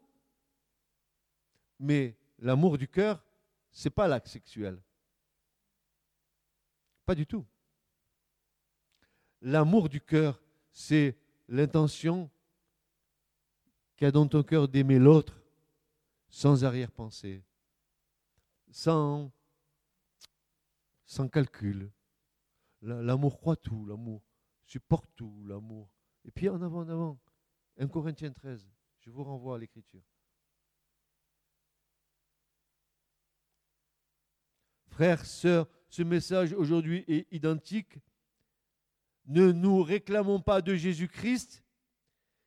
Mais 1.80 2.18
l'amour 2.40 2.78
du 2.78 2.88
cœur, 2.88 3.24
ce 3.72 3.88
n'est 3.88 3.94
pas 3.94 4.08
l'acte 4.08 4.28
sexuel. 4.28 4.82
Pas 7.06 7.16
du 7.16 7.28
tout. 7.28 7.46
L'amour 9.42 9.90
du 9.90 10.02
cœur, 10.02 10.42
c'est 10.72 11.18
l'intention 11.48 12.30
qu'il 13.96 14.06
y 14.06 14.08
a 14.08 14.12
dans 14.12 14.28
ton 14.28 14.42
cœur 14.42 14.68
d'aimer 14.68 14.98
l'autre 14.98 15.40
sans 16.30 16.64
arrière-pensée, 16.64 17.44
sans, 18.72 19.32
sans 21.06 21.28
calcul. 21.28 21.92
L'amour 22.82 23.38
croit 23.38 23.56
tout, 23.56 23.86
l'amour 23.86 24.24
supporte 24.66 25.10
tout, 25.16 25.44
l'amour. 25.46 25.90
Et 26.26 26.32
puis 26.32 26.50
en 26.50 26.62
avant, 26.62 26.80
en 26.80 26.90
avant, 26.90 27.20
1 27.78 27.88
Corinthiens 27.88 28.32
13, 28.32 28.70
je 29.00 29.10
vous 29.10 29.24
renvoie 29.24 29.56
à 29.56 29.60
l'écriture. 29.60 30.04
Frères, 34.88 35.26
sœurs, 35.26 35.68
ce 35.90 36.04
message 36.04 36.54
aujourd'hui 36.54 37.04
est 37.08 37.28
identique. 37.32 38.00
Ne 39.26 39.52
nous 39.52 39.82
réclamons 39.82 40.40
pas 40.40 40.62
de 40.62 40.76
Jésus-Christ 40.76 41.64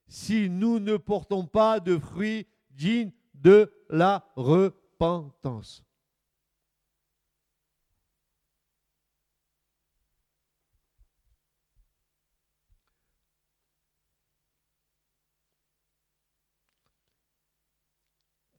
si 0.08 0.48
nous 0.48 0.78
ne 0.78 0.96
portons 0.96 1.46
pas 1.46 1.80
de 1.80 1.98
fruits 1.98 2.46
dignes 2.70 3.12
de 3.34 3.72
la 3.88 4.30
repentance. 4.36 5.85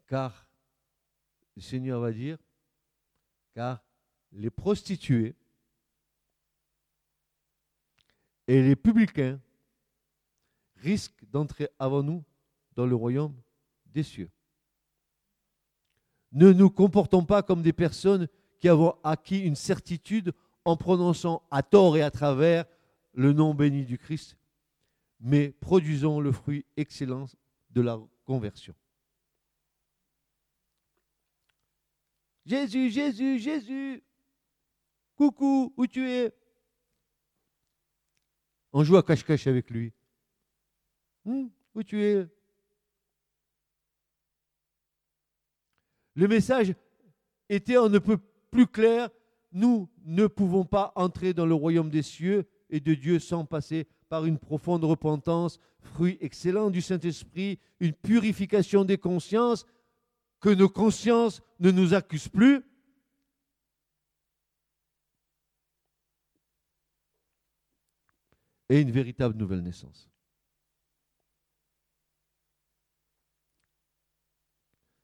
Car 0.08 0.48
le 1.56 1.62
Seigneur 1.62 2.00
va 2.00 2.12
dire, 2.12 2.38
car 3.54 3.84
les 4.32 4.50
prostituées 4.50 5.36
et 8.48 8.62
les 8.62 8.76
publicains 8.76 9.40
risquent 10.78 11.26
d'entrer 11.30 11.70
avant 11.80 12.04
nous 12.04 12.24
dans 12.76 12.86
le 12.86 12.96
royaume 12.96 13.36
des 13.88 14.04
cieux. 14.04 14.30
Ne 16.32 16.54
nous 16.54 16.70
comportons 16.70 17.26
pas 17.26 17.42
comme 17.42 17.62
des 17.62 17.74
personnes 17.74 18.28
qui 18.60 18.70
avons 18.70 18.96
acquis 19.04 19.40
une 19.40 19.56
certitude 19.56 20.34
en 20.66 20.78
prononçant 20.78 21.44
à 21.52 21.64
tort 21.64 21.98
et 21.98 22.02
à 22.02 22.12
travers 22.12 22.66
le 23.14 23.34
nom 23.34 23.54
béni 23.54 23.86
du 23.86 23.98
Christ, 23.98 24.38
mais 25.20 25.50
produisons 25.50 26.20
le 26.20 26.32
fruit 26.32 26.66
excellent 26.76 27.26
de 27.72 27.82
la 27.82 28.00
conversion. 28.26 28.76
Jésus, 32.48 32.90
Jésus, 32.90 33.40
Jésus, 33.40 34.02
coucou, 35.16 35.74
où 35.76 35.86
tu 35.86 36.10
es? 36.10 36.34
On 38.72 38.86
joue 38.86 38.96
à 38.96 39.04
cache-cache 39.04 39.48
avec 39.48 39.70
lui. 39.70 39.92
Hmm, 41.26 41.48
où 41.76 41.84
tu 41.84 42.02
es? 42.02 42.26
Le 46.16 46.28
message 46.30 46.74
était 47.50 47.78
on 47.78 47.90
ne 47.90 48.00
peut 48.00 48.20
plus 48.50 48.68
clair. 48.68 49.10
Nous 49.52 49.90
ne 50.06 50.26
pouvons 50.28 50.64
pas 50.64 50.94
entrer 50.96 51.34
dans 51.34 51.46
le 51.46 51.54
royaume 51.54 51.90
des 51.90 52.02
cieux 52.02 52.48
et 52.70 52.80
de 52.80 52.94
Dieu 52.94 53.20
sans 53.20 53.44
passer 53.44 53.88
par 54.08 54.26
une 54.26 54.40
profonde 54.40 54.86
repentance, 54.86 55.60
fruit 55.82 56.18
excellent 56.22 56.70
du 56.70 56.82
Saint-Esprit, 56.82 57.60
une 57.82 57.94
purification 57.94 58.86
des 58.86 58.98
consciences, 58.98 59.66
que 60.40 60.50
nos 60.50 60.70
consciences 60.70 61.42
ne 61.60 61.72
nous 61.72 61.94
accusent 61.94 62.30
plus. 62.30 62.64
Et 68.70 68.82
une 68.82 68.92
véritable 68.92 69.38
nouvelle 69.38 69.62
naissance. 69.62 70.10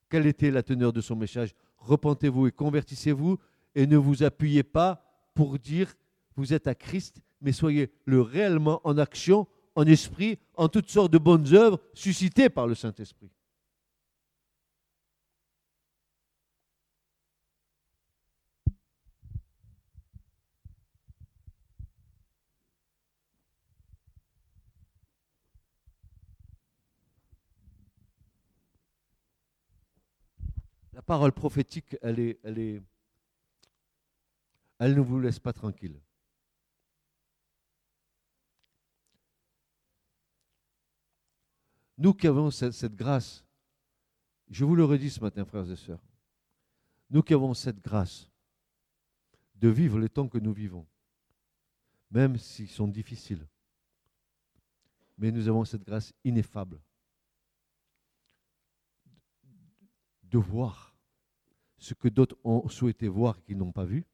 Quelle 0.10 0.28
était 0.28 0.52
la 0.52 0.62
teneur 0.62 0.94
de 0.94 1.02
son 1.02 1.16
message 1.16 1.56
Repentez-vous 1.78 2.48
et 2.48 2.52
convertissez-vous 2.52 3.40
et 3.74 3.88
ne 3.88 3.98
vous 3.98 4.24
appuyez 4.24 4.64
pas 4.64 5.04
pour 5.34 5.58
dire 5.58 5.96
vous 6.36 6.54
êtes 6.54 6.68
à 6.68 6.76
Christ, 6.76 7.22
mais 7.42 7.52
soyez 7.52 7.92
le 8.06 8.22
réellement 8.22 8.82
en 8.84 8.98
action, 8.98 9.48
en 9.76 9.86
esprit, 9.86 10.38
en 10.56 10.68
toutes 10.68 10.90
sortes 10.90 11.12
de 11.12 11.18
bonnes 11.18 11.54
œuvres 11.54 11.80
suscitées 11.94 12.50
par 12.50 12.68
le 12.68 12.76
Saint-Esprit. 12.76 13.32
Parole 31.04 31.32
prophétique, 31.32 31.96
elle, 32.02 32.20
est, 32.20 32.40
elle, 32.44 32.60
est, 32.60 32.82
elle 34.80 34.96
ne 34.96 35.02
vous 35.02 35.20
laisse 35.20 35.40
pas 35.40 35.54
tranquille. 35.54 36.00
Nous 41.98 42.14
qui 42.14 42.28
avons 42.28 42.50
cette, 42.52 42.74
cette, 42.74 42.96
grâce, 42.96 43.46
je 44.50 44.66
vous 44.66 44.76
le 44.76 44.84
redis 44.84 45.12
ce 45.12 45.22
matin, 45.22 45.46
frères 45.46 45.70
et 45.70 45.76
sœurs, 45.76 46.04
nous 47.10 47.22
qui 47.22 47.34
avons 47.34 47.54
cette 47.54 47.80
grâce 47.80 48.30
de 49.56 49.70
vivre 49.70 50.00
les 50.00 50.10
temps 50.10 50.28
que 50.28 50.40
nous 50.40 50.54
vivons, 50.54 50.88
même 52.10 52.38
s'ils 52.38 52.70
sont 52.70 52.88
difficiles, 52.88 53.48
mais 55.18 55.32
nous 55.32 55.48
avons 55.48 55.64
cette 55.64 55.84
grâce 55.84 56.14
ineffable 56.24 56.82
de 60.24 60.38
voir 60.40 60.93
ce 61.84 61.94
que 61.94 62.08
d'autres 62.08 62.38
ont 62.46 62.70
souhaité 62.70 63.10
voir 63.10 63.38
et 63.38 63.42
qu'ils 63.42 63.58
n'ont 63.58 63.74
pas 63.74 63.84
vu, 63.84 64.06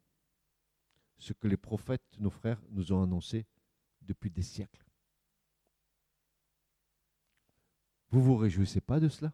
ce 1.20 1.34
que 1.34 1.48
les 1.48 1.56
prophètes, 1.56 2.02
nos 2.18 2.32
frères, 2.32 2.60
nous 2.72 2.92
ont 2.92 3.04
annoncé 3.04 3.46
depuis 4.02 4.32
des 4.32 4.42
siècles. 4.42 4.84
Vous 8.10 8.24
vous 8.24 8.38
réjouissez 8.38 8.82
pas 8.82 9.00
de 9.00 9.08
cela? 9.08 9.32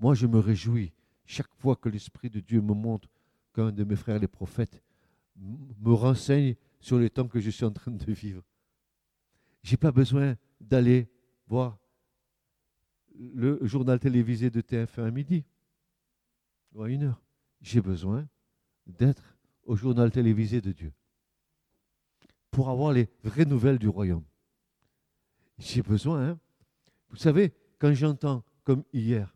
Moi, 0.00 0.14
je 0.14 0.26
me 0.26 0.40
réjouis 0.40 0.92
chaque 1.24 1.54
fois 1.54 1.76
que 1.76 1.88
l'Esprit 1.88 2.30
de 2.30 2.40
Dieu 2.40 2.60
me 2.60 2.74
montre 2.74 3.08
qu'un 3.54 3.70
de 3.70 3.84
mes 3.84 3.94
frères, 3.94 4.18
les 4.18 4.26
prophètes, 4.26 4.82
me 5.36 5.92
renseigne 5.92 6.56
sur 6.80 6.98
les 6.98 7.10
temps 7.10 7.28
que 7.28 7.38
je 7.38 7.50
suis 7.50 7.64
en 7.64 7.72
train 7.72 7.92
de 7.92 8.12
vivre. 8.12 8.42
Je 9.62 9.70
n'ai 9.70 9.76
pas 9.76 9.92
besoin 9.92 10.36
d'aller 10.60 11.08
voir 11.46 11.78
le 13.18 13.58
journal 13.66 13.98
télévisé 13.98 14.50
de 14.50 14.60
TF1 14.60 15.06
à 15.06 15.10
midi 15.10 15.44
ou 16.72 16.82
à 16.82 16.90
une 16.90 17.04
heure. 17.04 17.22
J'ai 17.60 17.80
besoin 17.80 18.28
d'être 18.86 19.36
au 19.64 19.76
journal 19.76 20.10
télévisé 20.10 20.60
de 20.60 20.72
Dieu 20.72 20.92
pour 22.50 22.70
avoir 22.70 22.92
les 22.92 23.08
vraies 23.22 23.44
nouvelles 23.44 23.78
du 23.78 23.88
royaume. 23.88 24.24
J'ai 25.58 25.82
besoin, 25.82 26.30
hein. 26.30 26.40
vous 27.10 27.16
savez, 27.16 27.52
quand 27.78 27.92
j'entends, 27.92 28.44
comme 28.64 28.84
hier, 28.92 29.34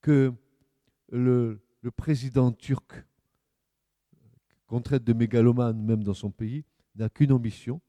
que 0.00 0.32
le, 1.10 1.60
président 1.96 2.52
turc, 2.52 3.04
qu'on 4.66 4.80
traite 4.80 5.04
de 5.04 5.12
mégalomane 5.12 5.82
même 5.82 6.02
dans 6.02 6.14
son 6.14 6.30
pays, 6.30 6.64
n'a 6.94 7.08
qu'une 7.08 7.32
ambition, 7.32 7.80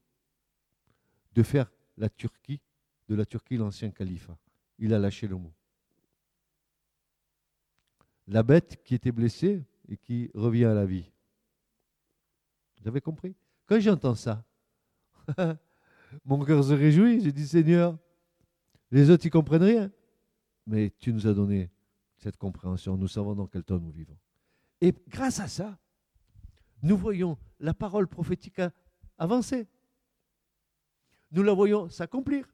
de 1.32 1.42
faire 1.42 1.70
la 1.98 2.08
Turquie, 2.08 2.60
de 3.08 3.14
la 3.14 3.26
Turquie 3.26 3.56
l'ancien 3.56 3.90
califat 3.90 4.38
il 4.78 4.92
a 4.94 4.98
lâché 4.98 5.26
le 5.26 5.36
mot. 5.36 5.52
La 8.28 8.42
bête 8.42 8.82
qui 8.84 8.94
était 8.94 9.12
blessée 9.12 9.64
et 9.88 9.96
qui 9.96 10.30
revient 10.34 10.64
à 10.64 10.74
la 10.74 10.84
vie. 10.84 11.10
Vous 12.80 12.88
avez 12.88 13.00
compris? 13.00 13.34
Quand 13.66 13.80
j'entends 13.80 14.14
ça, 14.14 14.44
mon 16.24 16.44
cœur 16.44 16.62
se 16.64 16.72
réjouit. 16.72 17.20
J'ai 17.20 17.32
dit 17.32 17.46
Seigneur, 17.46 17.96
les 18.90 19.10
autres, 19.10 19.26
ils 19.26 19.30
comprennent 19.30 19.62
rien. 19.62 19.90
Mais 20.66 20.92
tu 20.98 21.12
nous 21.12 21.26
as 21.26 21.34
donné 21.34 21.70
cette 22.16 22.36
compréhension. 22.36 22.96
Nous 22.96 23.08
savons 23.08 23.34
dans 23.34 23.46
quel 23.46 23.62
temps 23.62 23.78
nous 23.78 23.90
vivons. 23.90 24.16
Et 24.80 24.94
grâce 25.08 25.40
à 25.40 25.48
ça, 25.48 25.78
nous 26.82 26.96
voyons 26.96 27.38
la 27.60 27.74
parole 27.74 28.08
prophétique 28.08 28.60
avancer. 29.18 29.66
Nous 31.32 31.42
la 31.42 31.52
voyons 31.52 31.88
s'accomplir. 31.88 32.46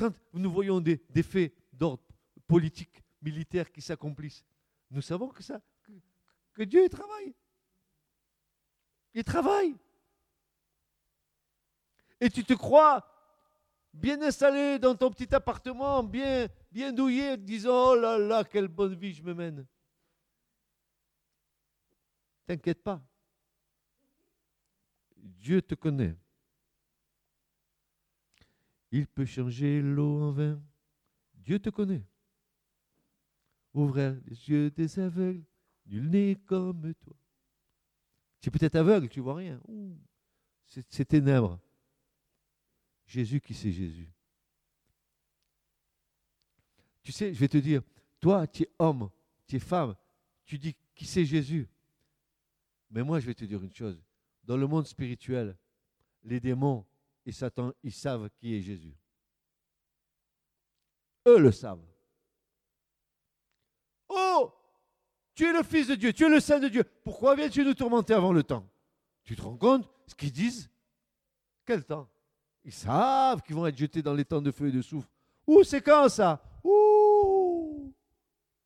Quand 0.00 0.14
nous 0.32 0.50
voyons 0.50 0.80
des, 0.80 1.22
faits 1.22 1.52
d'ordre 1.74 2.02
politique, 2.46 3.04
militaire 3.20 3.70
qui 3.70 3.82
s'accomplissent, 3.82 4.42
nous 4.90 5.02
savons 5.02 5.28
que, 5.28 5.42
ça, 5.42 5.60
que, 6.54 6.62
Dieu 6.62 6.88
travaille. 6.88 7.34
Il 9.12 9.22
travaille. 9.22 9.76
Et 12.18 12.30
tu 12.30 12.42
te 12.44 12.54
crois 12.54 13.06
bien 13.92 14.22
installé 14.22 14.78
dans 14.78 14.94
ton 14.94 15.10
petit 15.10 15.34
appartement, 15.34 16.02
bien, 16.02 16.48
bien 16.72 16.94
douillé, 16.94 17.36
disant 17.36 17.90
Oh 17.90 17.94
là 17.94 18.16
là, 18.16 18.42
quelle 18.42 18.68
bonne 18.68 18.94
vie 18.94 19.12
je 19.12 19.22
me 19.22 19.34
mène. 19.34 19.66
T'inquiète 22.46 22.82
pas. 22.82 23.02
Dieu 25.14 25.60
te 25.60 25.74
connaît. 25.74 26.16
Il 28.92 29.06
peut 29.06 29.24
changer 29.24 29.80
l'eau 29.80 30.22
en 30.22 30.32
vin. 30.32 30.62
Dieu 31.34 31.58
te 31.58 31.70
connaît. 31.70 32.04
Ouvrir 33.72 34.20
les 34.26 34.48
yeux 34.48 34.70
des 34.70 34.98
aveugles, 34.98 35.44
nul 35.86 36.10
n'est 36.10 36.36
comme 36.44 36.92
toi. 36.94 37.16
Tu 38.40 38.48
es 38.48 38.50
peut-être 38.50 38.76
aveugle, 38.76 39.08
tu 39.08 39.20
vois 39.20 39.36
rien. 39.36 39.60
C'est 40.66 41.04
ténèbres. 41.04 41.60
Jésus 43.06 43.40
qui 43.40 43.54
c'est 43.54 43.72
Jésus? 43.72 44.08
Tu 47.02 47.12
sais, 47.12 47.34
je 47.34 47.40
vais 47.40 47.48
te 47.48 47.58
dire, 47.58 47.82
toi, 48.20 48.46
tu 48.46 48.62
es 48.62 48.70
homme, 48.78 49.10
tu 49.46 49.56
es 49.56 49.58
femme, 49.58 49.96
tu 50.44 50.58
dis 50.58 50.76
qui 50.94 51.06
c'est 51.06 51.24
Jésus? 51.24 51.68
Mais 52.90 53.02
moi, 53.02 53.20
je 53.20 53.26
vais 53.26 53.34
te 53.34 53.44
dire 53.44 53.62
une 53.62 53.72
chose. 53.72 54.02
Dans 54.44 54.56
le 54.56 54.66
monde 54.66 54.86
spirituel, 54.86 55.56
les 56.22 56.40
démons 56.40 56.86
et 57.26 57.32
Satan, 57.32 57.72
ils 57.82 57.92
savent 57.92 58.30
qui 58.38 58.54
est 58.54 58.62
Jésus. 58.62 58.96
Eux 61.26 61.38
le 61.38 61.52
savent. 61.52 61.84
Oh, 64.08 64.52
tu 65.34 65.46
es 65.46 65.52
le 65.52 65.62
Fils 65.62 65.86
de 65.86 65.94
Dieu, 65.94 66.12
tu 66.12 66.24
es 66.24 66.28
le 66.28 66.40
Saint 66.40 66.58
de 66.58 66.68
Dieu. 66.68 66.84
Pourquoi 67.04 67.36
viens-tu 67.36 67.64
nous 67.64 67.74
tourmenter 67.74 68.14
avant 68.14 68.32
le 68.32 68.42
temps? 68.42 68.68
Tu 69.24 69.36
te 69.36 69.42
rends 69.42 69.56
compte 69.56 69.88
ce 70.06 70.14
qu'ils 70.14 70.32
disent? 70.32 70.70
Quel 71.64 71.84
temps? 71.84 72.08
Ils 72.64 72.72
savent 72.72 73.42
qu'ils 73.42 73.54
vont 73.54 73.66
être 73.66 73.76
jetés 73.78 74.02
dans 74.02 74.14
les 74.14 74.24
temps 74.24 74.42
de 74.42 74.50
feu 74.50 74.68
et 74.68 74.72
de 74.72 74.82
soufre. 74.82 75.08
Ouh, 75.46 75.62
c'est 75.62 75.80
quand 75.80 76.08
ça? 76.08 76.42
Ouh 76.64 77.94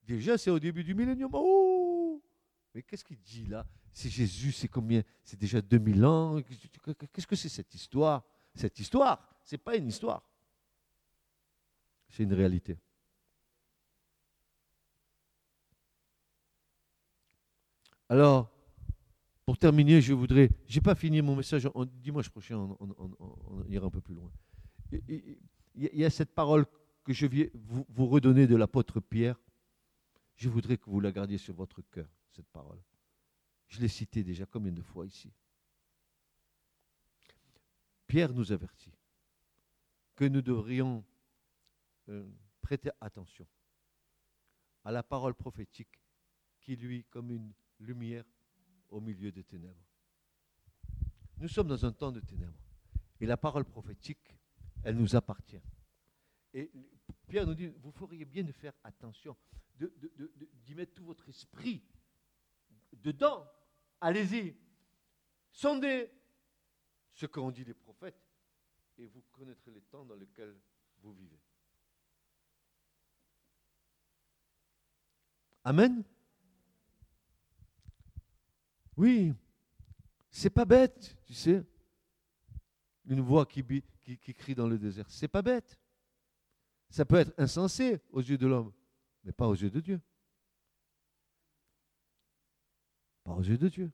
Déjà, 0.03 0.37
c'est 0.37 0.51
au 0.51 0.59
début 0.59 0.85
du 0.85 0.95
millénium. 0.95 1.31
Ouh 1.35 2.23
Mais 2.75 2.83
qu'est-ce 2.83 3.05
qu'il 3.05 3.21
dit 3.21 3.47
là? 3.47 3.67
C'est 3.93 4.11
Jésus, 4.11 4.53
c'est 4.53 4.69
combien? 4.69 5.03
C'est 5.23 5.39
déjà 5.39 5.61
2000 5.61 6.05
ans? 6.05 6.41
Qu'est-ce 7.13 7.27
que 7.27 7.37
c'est 7.37 7.49
cette 7.49 7.73
histoire? 7.75 8.25
Cette 8.55 8.79
histoire, 8.79 9.37
ce 9.43 9.55
n'est 9.55 9.59
pas 9.59 9.77
une 9.77 9.89
histoire. 9.89 10.23
C'est 12.09 12.23
une 12.23 12.33
réalité. 12.33 12.79
Alors, 18.09 18.51
pour 19.45 19.59
terminer, 19.59 20.01
je 20.01 20.13
voudrais. 20.13 20.51
Je 20.69 20.77
n'ai 20.77 20.83
pas 20.83 20.95
fini 20.95 21.21
mon 21.21 21.37
message. 21.37 21.69
Dimanche 22.01 22.31
prochain, 22.31 22.57
on, 22.79 23.65
ira 23.69 23.87
un 23.87 23.91
peu 23.91 24.01
plus 24.01 24.15
loin. 24.15 24.31
Il 24.93 25.39
y 25.75 26.05
a 26.05 26.11
cette 26.11 26.35
parole 26.35 26.67
que 27.03 27.13
je 27.13 27.27
viens 27.27 27.47
vous, 27.55 27.85
vous 27.89 28.07
redonner 28.07 28.47
de 28.47 28.57
l'apôtre 28.57 29.01
Pierre. 29.01 29.41
Je 30.37 30.49
voudrais 30.49 30.77
que 30.77 30.89
vous 30.89 31.01
la 31.01 31.13
gardiez 31.13 31.39
sur 31.39 31.55
votre 31.55 31.83
cœur, 31.83 32.09
cette 32.31 32.49
parole. 32.49 32.81
Je 33.69 33.81
l'ai 33.81 33.89
citée 33.89 34.23
déjà 34.23 34.47
combien 34.47 34.73
de 34.73 34.83
fois 34.83 35.07
ici? 35.07 35.33
Pierre 38.15 38.33
nous 38.33 38.53
avertit 38.53 38.95
que 40.15 40.25
nous 40.25 40.41
devrions 40.41 41.05
euh, 42.09 42.25
prêter 42.63 42.91
attention 43.01 43.45
à 44.85 44.93
la 44.93 45.03
parole 45.03 45.35
prophétique 45.35 46.01
qui, 46.61 46.77
lui, 46.77 47.03
comme 47.07 47.33
une 47.33 47.53
lumière, 47.81 48.25
au 48.91 49.01
milieu 49.01 49.33
des 49.33 49.43
ténèbres. 49.43 49.85
Nous 51.39 51.49
sommes 51.49 51.67
dans 51.67 51.85
un 51.85 51.91
temps 51.91 52.13
de 52.13 52.21
ténèbres. 52.21 52.63
Et 53.21 53.27
la 53.27 53.37
parole 53.37 53.65
prophétique, 53.65 54.39
elle 54.85 54.95
nous 54.95 55.17
appartient. 55.17 55.61
Et 56.53 56.71
Pierre 57.27 57.49
nous 57.49 57.57
dit, 57.57 57.67
vous 57.67 57.91
feriez 57.91 58.27
bien 58.27 58.45
de 58.45 58.53
faire 58.53 58.75
attention, 58.85 59.37
d'y 59.77 59.89
de, 59.89 60.75
mettre 60.77 60.95
tout 60.95 61.05
votre 61.05 61.29
esprit 61.29 61.83
dedans. 62.93 63.45
Allez-y. 64.01 64.55
Sondez 65.51 66.13
ce 67.15 67.27
qu'ont 67.27 67.51
dit 67.51 67.65
les 67.65 67.75
prophètes 67.75 68.21
et 68.99 69.07
vous 69.07 69.23
connaîtrez 69.33 69.71
les 69.71 69.81
temps 69.83 70.05
dans 70.05 70.17
lesquels 70.17 70.55
vous 71.01 71.13
vivez. 71.13 71.39
Amen. 75.65 76.05
Oui, 78.97 79.33
c'est 80.31 80.51
pas 80.51 80.65
bête, 80.65 81.17
tu 81.25 81.35
sais. 81.35 81.65
Une 83.07 83.21
voix 83.21 83.47
qui, 83.47 83.65
qui, 84.03 84.19
qui 84.19 84.35
crie 84.35 84.55
dans 84.55 84.69
le 84.69 84.79
désert, 84.79 85.11
c'est 85.11 85.29
pas 85.29 85.43
bête. 85.43 85.79
Ça 86.91 87.05
peut 87.05 87.17
être 87.17 87.33
insensé 87.39 88.01
aux 88.11 88.21
yeux 88.21 88.39
de 88.39 88.47
l'homme, 88.47 88.73
mais 89.25 89.33
pas 89.33 89.49
aux 89.49 89.55
yeux 89.55 89.71
de 89.71 89.81
Dieu. 89.81 90.01
Pas 93.25 93.33
aux 93.33 93.43
yeux 93.43 93.59
de 93.59 93.69
Dieu. 93.69 93.91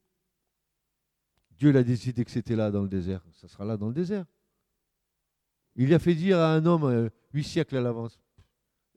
Dieu 1.60 1.72
l'a 1.72 1.82
décidé 1.82 2.24
que 2.24 2.30
c'était 2.30 2.56
là 2.56 2.70
dans 2.70 2.80
le 2.80 2.88
désert, 2.88 3.22
ça 3.32 3.46
sera 3.46 3.66
là 3.66 3.76
dans 3.76 3.88
le 3.88 3.92
désert. 3.92 4.24
Il 5.76 5.92
a 5.92 5.98
fait 5.98 6.14
dire 6.14 6.38
à 6.38 6.54
un 6.54 6.64
homme 6.64 6.84
euh, 6.84 7.10
huit 7.34 7.44
siècles 7.44 7.76
à 7.76 7.82
l'avance, 7.82 8.18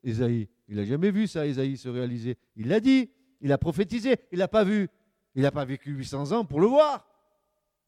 Ésaïe, 0.02 0.48
il 0.66 0.76
n'a 0.76 0.84
jamais 0.86 1.10
vu 1.10 1.26
ça, 1.26 1.46
Ésaïe, 1.46 1.76
se 1.76 1.90
réaliser. 1.90 2.38
Il 2.56 2.68
l'a 2.68 2.80
dit, 2.80 3.10
il 3.42 3.52
a 3.52 3.58
prophétisé, 3.58 4.16
il 4.32 4.38
n'a 4.38 4.48
pas 4.48 4.64
vu. 4.64 4.88
Il 5.34 5.42
n'a 5.42 5.50
pas 5.50 5.66
vécu 5.66 5.90
800 5.90 6.32
ans 6.32 6.44
pour 6.46 6.58
le 6.58 6.66
voir. 6.66 7.06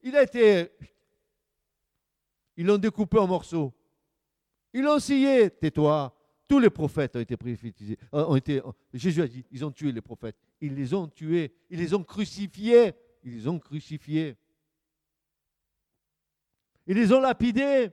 Il 0.02 0.14
a 0.14 0.22
été. 0.22 0.68
Ils 2.58 2.66
l'ont 2.66 2.76
découpé 2.76 3.18
en 3.18 3.26
morceaux. 3.26 3.72
Ils 4.74 4.82
l'ont 4.82 4.98
scié. 4.98 5.50
Tais-toi. 5.50 6.14
Tous 6.46 6.58
les 6.58 6.70
prophètes 6.70 7.16
ont 7.16 7.20
été 7.20 7.36
prophétisés. 7.36 7.98
Euh, 8.12 8.34
été, 8.34 8.60
Jésus 8.92 9.22
a 9.22 9.26
dit 9.26 9.44
ils 9.50 9.64
ont 9.64 9.70
tué 9.70 9.90
les 9.90 10.02
prophètes. 10.02 10.36
Ils 10.60 10.74
les 10.74 10.92
ont 10.92 11.06
tués. 11.06 11.54
Ils 11.70 11.78
les 11.78 11.94
ont 11.94 12.04
crucifiés. 12.04 12.92
Ils 13.22 13.36
les 13.36 13.48
ont 13.48 13.58
crucifiés. 13.58 14.36
Ils 16.86 16.96
les 16.96 17.12
ont 17.12 17.20
lapidés. 17.20 17.92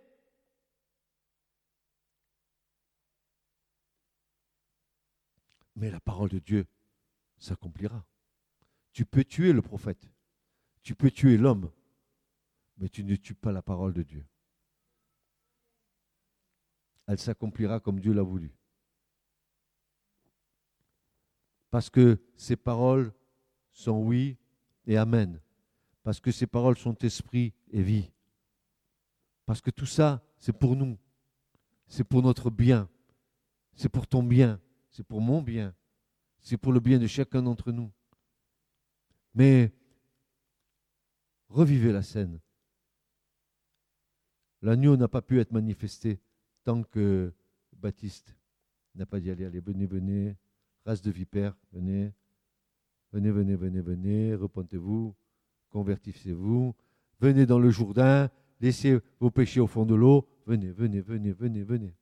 Mais 5.76 5.90
la 5.90 6.00
parole 6.00 6.30
de 6.30 6.40
Dieu 6.40 6.68
s'accomplira. 7.38 8.06
Tu 8.92 9.06
peux 9.06 9.24
tuer 9.24 9.54
le 9.54 9.62
prophète, 9.62 10.08
tu 10.84 10.94
peux 10.94 11.10
tuer 11.10 11.36
l'homme, 11.36 11.72
mais 12.78 12.90
tu 12.90 13.04
ne 13.04 13.16
tues 13.16 13.34
pas 13.34 13.52
la 13.52 13.64
parole 13.64 13.94
de 13.94 14.04
Dieu. 14.04 14.26
Elle 17.08 17.20
s'accomplira 17.20 17.80
comme 17.80 18.00
Dieu 18.00 18.14
l'a 18.14 18.22
voulu. 18.22 18.56
Parce 21.72 21.90
que 21.90 22.22
ces 22.38 22.56
paroles 22.56 23.12
sont 23.72 23.98
oui 23.98 24.38
et 24.86 24.96
amen. 24.96 25.42
Parce 26.04 26.20
que 26.20 26.32
ces 26.32 26.46
paroles 26.46 26.78
sont 26.78 26.96
esprit 27.00 27.52
et 27.72 27.82
vie. 27.82 28.13
Parce 29.46 29.62
que 29.62 29.72
tout 29.72 29.86
ça, 29.86 30.24
c'est 30.38 30.54
pour 30.54 30.76
nous. 30.76 30.98
C'est 31.88 32.04
pour 32.04 32.22
notre 32.22 32.50
bien. 32.50 32.90
C'est 33.76 33.90
pour 33.90 34.08
ton 34.08 34.24
bien. 34.24 34.60
C'est 34.90 35.04
pour 35.04 35.22
mon 35.22 35.42
bien. 35.42 35.74
C'est 36.40 36.58
pour 36.58 36.74
le 36.74 36.80
bien 36.80 37.00
de 37.00 37.08
chacun 37.08 37.42
d'entre 37.42 37.72
nous. 37.72 37.92
Mais 39.34 39.72
revivez 41.50 41.92
la 41.92 42.04
scène. 42.04 42.40
L'agneau 44.62 44.96
n'a 44.96 45.08
pas 45.08 45.22
pu 45.22 45.40
être 45.40 45.52
manifesté 45.52 46.22
tant 46.64 46.84
que 46.84 47.34
Baptiste 47.74 48.36
n'a 48.96 49.06
pas 49.06 49.20
dit 49.20 49.30
allez, 49.30 49.46
allez, 49.46 49.60
venez, 49.60 49.86
venez, 49.86 50.38
race 50.86 51.02
de 51.02 51.12
vipères, 51.12 51.56
venez, 51.72 52.14
venez, 53.12 53.32
venez, 53.32 53.56
venez, 53.56 53.82
venez, 53.82 54.36
repentez-vous, 54.36 55.16
convertissez-vous, 55.70 56.76
venez 57.20 57.46
dans 57.46 57.60
le 57.60 57.72
Jourdain, 57.72 58.30
laissez 58.64 58.98
vos 59.20 59.30
péchés 59.30 59.60
au 59.60 59.68
fond 59.68 59.86
de 59.86 59.94
l'eau, 59.94 60.28
venez, 60.46 60.72
venez, 60.72 61.02
venez, 61.02 61.34
venez, 61.34 61.64
venez. 61.64 61.96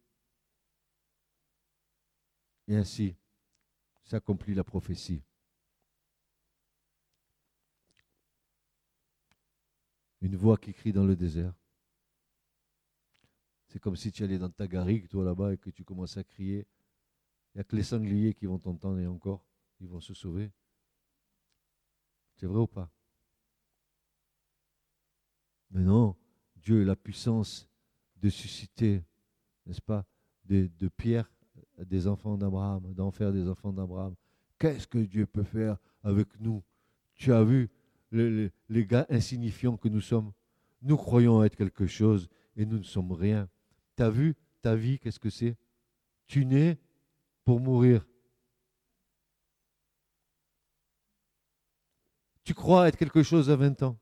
Et 2.68 2.76
ainsi 2.76 3.16
s'accomplit 4.04 4.54
la 4.54 4.64
prophétie. 4.64 5.24
une 10.22 10.36
voix 10.36 10.58
qui 10.58 10.72
crie 10.72 10.94
dans 10.94 11.04
le 11.04 11.16
désert. 11.16 11.52
C'est 13.70 13.80
comme 13.80 13.96
si 13.96 14.12
tu 14.12 14.24
allais 14.24 14.38
dans 14.38 14.52
ta 14.52 14.68
garrigue, 14.68 15.08
toi 15.08 15.26
là-bas, 15.26 15.54
et 15.54 15.58
que 15.58 15.72
tu 15.72 15.84
commences 15.84 16.16
à 16.16 16.24
crier 16.24 16.68
Il 17.54 17.58
n'y 17.58 17.62
a 17.62 17.64
que 17.64 17.76
les 17.76 17.82
sangliers 17.82 18.36
qui 18.36 18.46
vont 18.46 18.60
t'entendre 18.60 19.00
et 19.00 19.08
encore, 19.08 19.44
ils 19.80 19.88
vont 19.88 20.00
se 20.00 20.14
sauver. 20.14 20.52
C'est 22.36 22.46
vrai 22.46 22.60
ou 22.60 22.68
pas? 22.68 22.92
Mais 25.72 25.82
non, 25.82 26.16
Dieu 26.62 26.82
a 26.82 26.86
la 26.86 26.96
puissance 26.96 27.68
de 28.22 28.30
susciter, 28.30 29.04
n'est-ce 29.66 29.82
pas, 29.82 30.06
de, 30.46 30.70
Pierre 30.98 31.32
des 31.78 32.08
enfants 32.08 32.38
d'Abraham, 32.38 32.94
d'en 32.94 33.12
faire 33.12 33.32
des 33.32 33.48
enfants 33.48 33.72
d'Abraham. 33.72 34.16
Qu'est-ce 34.60 34.88
que 34.88 35.00
Dieu 35.00 35.26
peut 35.26 35.44
faire 35.44 35.78
avec 36.04 36.28
nous? 36.40 36.62
Tu 37.16 37.34
as 37.34 37.44
vu 37.44 37.70
les, 38.12 38.52
les, 38.70 38.86
gars 38.86 39.06
insignifiants 39.10 39.78
que 39.78 39.88
nous 39.88 40.02
sommes? 40.02 40.34
Nous 40.82 40.98
croyons 40.98 41.44
être 41.44 41.56
quelque 41.56 41.88
chose 41.88 42.28
et 42.56 42.66
nous 42.66 42.78
ne 42.78 42.84
sommes 42.84 43.12
rien. 43.12 43.48
Tu 43.96 44.04
as 44.04 44.10
vu 44.10 44.36
ta 44.62 44.76
vie, 44.76 45.00
qu'est-ce 45.00 45.20
que 45.20 45.30
c'est? 45.30 45.58
Tu 46.28 46.46
nais 46.46 46.78
pour 47.44 47.60
mourir. 47.60 48.06
Tu 52.44 52.54
crois 52.54 52.88
être 52.88 52.98
quelque 52.98 53.24
chose 53.24 53.50
à 53.50 53.56
20 53.56 53.84
ans. 53.84 53.98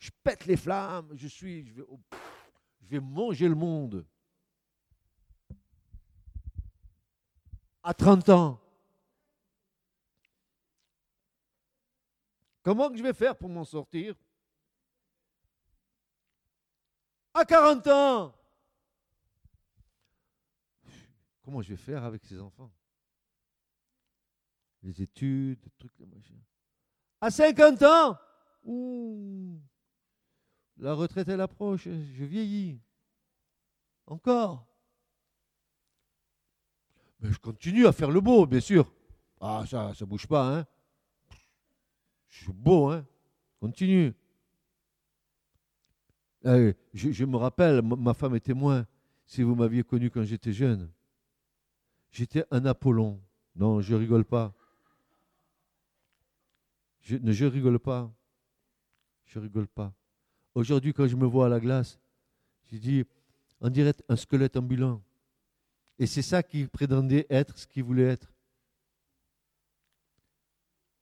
Je 0.00 0.10
pète 0.22 0.46
les 0.46 0.56
flammes, 0.56 1.12
je 1.14 1.28
suis, 1.28 1.66
je 1.66 1.82
vais, 2.88 3.00
manger 3.00 3.48
le 3.48 3.54
monde. 3.54 4.06
À 7.82 7.92
30 7.92 8.30
ans. 8.30 8.60
Comment 12.62 12.90
que 12.90 12.96
je 12.96 13.02
vais 13.02 13.12
faire 13.12 13.36
pour 13.36 13.50
m'en 13.50 13.64
sortir? 13.64 14.14
À 17.34 17.44
40 17.44 17.86
ans. 17.88 18.34
Comment 21.42 21.60
je 21.60 21.68
vais 21.68 21.76
faire 21.76 22.04
avec 22.04 22.24
ces 22.24 22.40
enfants? 22.40 22.72
Les 24.82 25.02
études, 25.02 25.60
trucs, 25.76 25.98
les 25.98 26.06
machins. 26.06 26.42
À 27.20 27.30
50 27.30 27.82
ans 27.82 28.18
La 30.80 30.94
retraite, 30.94 31.28
elle 31.28 31.42
approche, 31.42 31.84
je 31.84 32.24
vieillis. 32.24 32.80
Encore. 34.06 34.66
Mais 37.20 37.30
je 37.30 37.38
continue 37.38 37.86
à 37.86 37.92
faire 37.92 38.10
le 38.10 38.22
beau, 38.22 38.46
bien 38.46 38.60
sûr. 38.60 38.90
Ah, 39.40 39.64
ça, 39.68 39.92
ça 39.94 40.06
bouge 40.06 40.26
pas, 40.26 40.56
hein. 40.58 40.66
Je 42.28 42.44
suis 42.44 42.52
beau, 42.52 42.88
hein. 42.88 43.06
Continue. 43.60 44.14
Eh, 46.46 46.74
je, 46.94 47.24
me 47.26 47.36
rappelle, 47.36 47.82
ma 47.82 48.14
femme 48.14 48.34
est 48.34 48.40
témoin, 48.40 48.86
si 49.26 49.42
vous 49.42 49.54
m'aviez 49.54 49.84
connu 49.84 50.10
quand 50.10 50.24
j'étais 50.24 50.54
jeune. 50.54 50.90
J'étais 52.10 52.46
un 52.50 52.64
Apollon. 52.64 53.20
Non, 53.54 53.82
je 53.82 53.94
rigole 53.94 54.24
pas. 54.24 54.54
Je, 57.02 57.16
ne, 57.16 57.32
je 57.32 57.44
rigole 57.44 57.78
pas. 57.78 58.10
Je 59.26 59.38
rigole 59.38 59.68
pas. 59.68 59.92
Aujourd'hui, 60.54 60.92
quand 60.92 61.06
je 61.06 61.16
me 61.16 61.26
vois 61.26 61.46
à 61.46 61.48
la 61.48 61.60
glace, 61.60 61.98
je 62.72 62.76
dis, 62.76 63.04
on 63.60 63.68
dirait 63.68 63.94
un 64.08 64.16
squelette 64.16 64.56
ambulant. 64.56 65.00
Et 65.98 66.06
c'est 66.06 66.22
ça 66.22 66.42
qui 66.42 66.66
prétendait 66.66 67.26
être 67.28 67.56
ce 67.58 67.66
qu'il 67.66 67.84
voulait 67.84 68.04
être. 68.04 68.32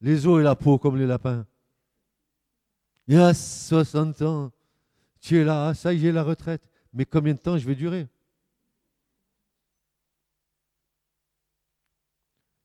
Les 0.01 0.27
os 0.27 0.39
et 0.39 0.43
la 0.43 0.55
peau 0.55 0.77
comme 0.77 0.97
les 0.97 1.07
lapins. 1.07 1.45
Il 3.07 3.15
y 3.15 3.17
a 3.17 3.33
60 3.33 4.21
ans, 4.21 4.51
tu 5.19 5.37
es 5.37 5.43
là, 5.43 5.73
ça 5.73 5.93
y 5.93 6.05
est, 6.05 6.11
la 6.11 6.23
retraite. 6.23 6.61
Mais 6.93 7.05
combien 7.05 7.33
de 7.33 7.39
temps 7.39 7.57
je 7.57 7.65
vais 7.65 7.75
durer? 7.75 8.07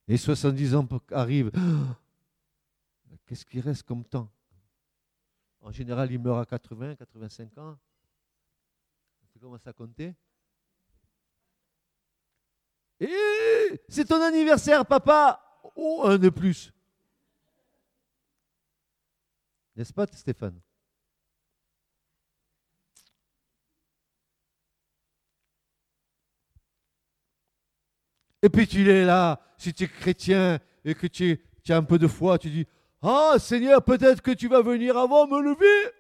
Et 0.07 0.17
70 0.17 0.75
ans 0.75 0.87
arrivent. 1.13 1.51
Qu'est-ce 3.27 3.45
qui 3.47 3.61
reste 3.61 3.85
comme 3.85 4.05
temps? 4.05 4.29
En 5.65 5.73
général, 5.73 6.13
il 6.13 6.19
meurt 6.19 6.41
à 6.41 6.45
80, 6.45 6.95
85 6.97 7.57
ans. 7.57 7.79
Tu 9.33 9.39
commences 9.39 9.67
à 9.67 9.73
compter. 9.73 10.15
Et 13.01 13.81
c'est 13.89 14.05
ton 14.05 14.21
anniversaire, 14.21 14.85
papa. 14.85 15.41
Oh, 15.75 16.03
un 16.05 16.19
de 16.19 16.29
plus. 16.29 16.71
N'est-ce 19.75 19.93
pas, 19.93 20.07
Stéphane? 20.07 20.61
Et 28.43 28.51
puis 28.51 28.69
tu 28.69 28.87
es 28.91 29.07
là, 29.07 29.41
si 29.57 29.73
tu 29.73 29.85
es 29.85 29.89
chrétien 29.89 30.61
et 30.85 30.95
que 30.95 31.07
tu, 31.07 31.43
tu 31.63 31.73
as 31.73 31.79
un 31.79 31.83
peu 31.83 31.99
de 31.99 32.07
foi, 32.07 32.39
tu 32.39 32.51
dis 32.51 32.67
Ah 33.07 33.37
Seigneur, 33.39 33.85
peut-être 33.85 34.23
que 34.23 34.31
tu 34.31 34.49
vas 34.49 34.63
venir 34.63 34.97
avant 34.97 35.27
me 35.27 35.39
lever. 35.43 35.93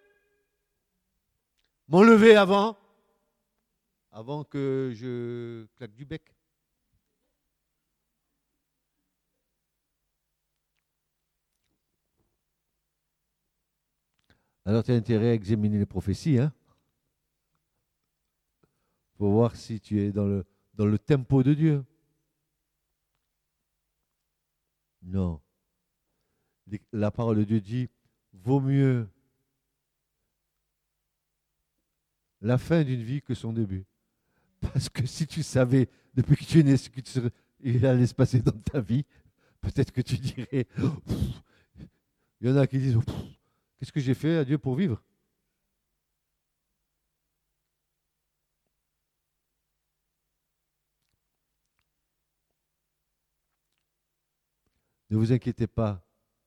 M'enlever 1.89 2.35
avant, 2.35 2.79
avant 4.11 4.43
que 4.43 4.91
je 4.95 5.67
claque 5.77 5.95
du 5.95 6.07
bec. 6.07 6.23
Alors 14.65 14.83
tu 14.83 14.93
as 14.93 14.95
intérêt 14.95 15.31
à 15.31 15.35
examiner 15.35 15.79
les 15.79 15.85
prophéties, 15.85 16.39
hein 16.39 16.55
pour 19.19 19.31
voir 19.31 19.57
si 19.57 19.79
tu 19.79 20.01
es 20.01 20.11
dans 20.11 20.27
le, 20.27 20.47
dans 20.73 20.87
le 20.87 20.99
tempo 20.99 21.43
de 21.43 21.55
Dieu. 21.55 21.85
Non. 25.03 25.41
La 26.93 27.11
parole 27.11 27.39
de 27.39 27.45
Dieu 27.45 27.61
dit, 27.61 27.89
vaut 28.33 28.61
mieux 28.61 29.07
la 32.41 32.59
fin 32.59 32.83
d'une 32.83 33.03
vie 33.03 33.23
que 33.23 33.35
son 33.35 33.53
début. 33.53 33.85
Parce 34.61 34.89
que 34.89 35.07
si 35.07 35.27
tu 35.27 35.43
savais, 35.43 35.89
depuis 36.15 36.37
que 36.37 36.45
tu 36.45 36.61
es 36.61 36.63
né, 36.63 36.77
ce 36.77 36.89
qu'il 36.91 37.87
allait 37.87 38.07
se 38.07 38.15
passer 38.15 38.41
dans 38.41 38.53
ta 38.53 38.81
vie, 38.81 39.05
peut-être 39.61 39.93
que 39.93 40.01
tu 40.01 40.17
dirais, 40.19 40.67
il 42.41 42.49
y 42.49 42.51
en 42.51 42.57
a 42.57 42.67
qui 42.67 42.79
disent, 42.79 42.99
Qu'est-ce 43.79 43.93
que 43.93 44.01
j'ai 44.01 44.15
fait 44.15 44.37
à 44.37 44.45
Dieu 44.45 44.59
pour 44.59 44.75
vivre? 44.77 45.03
Ne 55.11 55.17
vous 55.17 55.33
inquiétez 55.33 55.67
pas, 55.67 56.04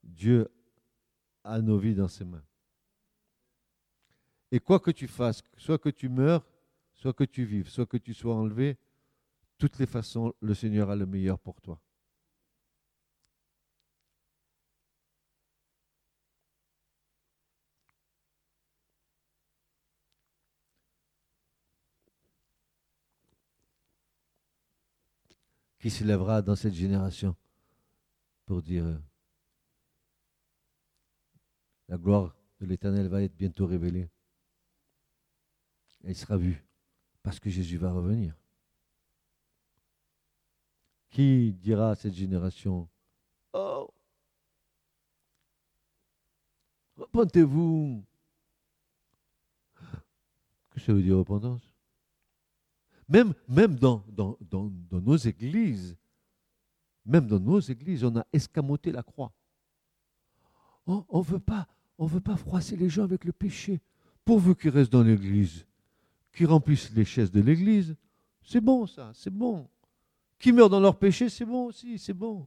Dieu 0.08 0.48
a 1.44 1.60
nos 1.60 1.78
vies 1.78 1.94
dans 1.94 2.08
ses 2.08 2.24
mains. 2.24 2.44
Et 4.50 4.60
quoi 4.60 4.80
que 4.80 4.90
tu 4.90 5.06
fasses, 5.06 5.42
soit 5.56 5.78
que 5.78 5.90
tu 5.90 6.08
meurs, 6.08 6.46
soit 6.94 7.12
que 7.12 7.24
tu 7.24 7.44
vives, 7.44 7.68
soit 7.68 7.86
que 7.86 7.98
tu 7.98 8.14
sois 8.14 8.34
enlevé, 8.34 8.78
toutes 9.58 9.78
les 9.78 9.86
façons, 9.86 10.32
le 10.40 10.54
Seigneur 10.54 10.90
a 10.90 10.96
le 10.96 11.06
meilleur 11.06 11.38
pour 11.38 11.60
toi. 11.60 11.80
qui 25.80 25.90
s'élèvera 25.90 26.42
dans 26.42 26.56
cette 26.56 26.74
génération 26.74 27.36
pour 28.46 28.62
dire 28.62 29.00
la 31.88 31.96
gloire 31.96 32.34
de 32.60 32.66
l'Éternel 32.66 33.08
va 33.08 33.22
être 33.22 33.36
bientôt 33.36 33.66
révélée. 33.66 34.08
Elle 36.04 36.16
sera 36.16 36.36
vue 36.36 36.64
parce 37.22 37.40
que 37.40 37.50
Jésus 37.50 37.76
va 37.76 37.92
revenir. 37.92 38.34
Qui 41.10 41.52
dira 41.52 41.90
à 41.90 41.94
cette 41.94 42.14
génération 42.14 42.88
Oh 43.52 43.90
Repentez-vous 46.96 48.04
Que 50.70 50.80
ça 50.80 50.92
veut 50.92 51.02
dire 51.02 51.16
repentance? 51.16 51.62
Même, 53.08 53.32
dans, 53.76 54.04
nos 54.90 55.16
églises, 55.16 55.96
même 57.06 57.26
dans 57.26 57.40
nos 57.40 57.60
églises, 57.60 58.04
on 58.04 58.14
a 58.16 58.26
escamoté 58.32 58.92
la 58.92 59.02
croix. 59.02 59.32
On 60.86 61.18
ne 61.18 61.22
veut 61.22 61.38
pas, 61.40 61.66
on 61.98 62.06
veut 62.06 62.20
pas 62.20 62.36
froisser 62.36 62.76
les 62.76 62.88
gens 62.88 63.02
avec 63.04 63.24
le 63.24 63.32
péché, 63.32 63.80
pourvu 64.24 64.54
qu'ils 64.54 64.70
restent 64.70 64.92
dans 64.92 65.02
l'église, 65.02 65.66
qu'ils 66.32 66.46
remplissent 66.46 66.92
les 66.94 67.04
chaises 67.04 67.32
de 67.32 67.40
l'église. 67.40 67.96
C'est 68.42 68.60
bon 68.60 68.86
ça, 68.86 69.10
c'est 69.14 69.32
bon. 69.32 69.68
Qui 70.38 70.52
meurent 70.52 70.70
dans 70.70 70.80
leur 70.80 70.96
péché, 70.96 71.28
c'est 71.28 71.44
bon 71.44 71.66
aussi, 71.66 71.98
c'est 71.98 72.14
bon. 72.14 72.46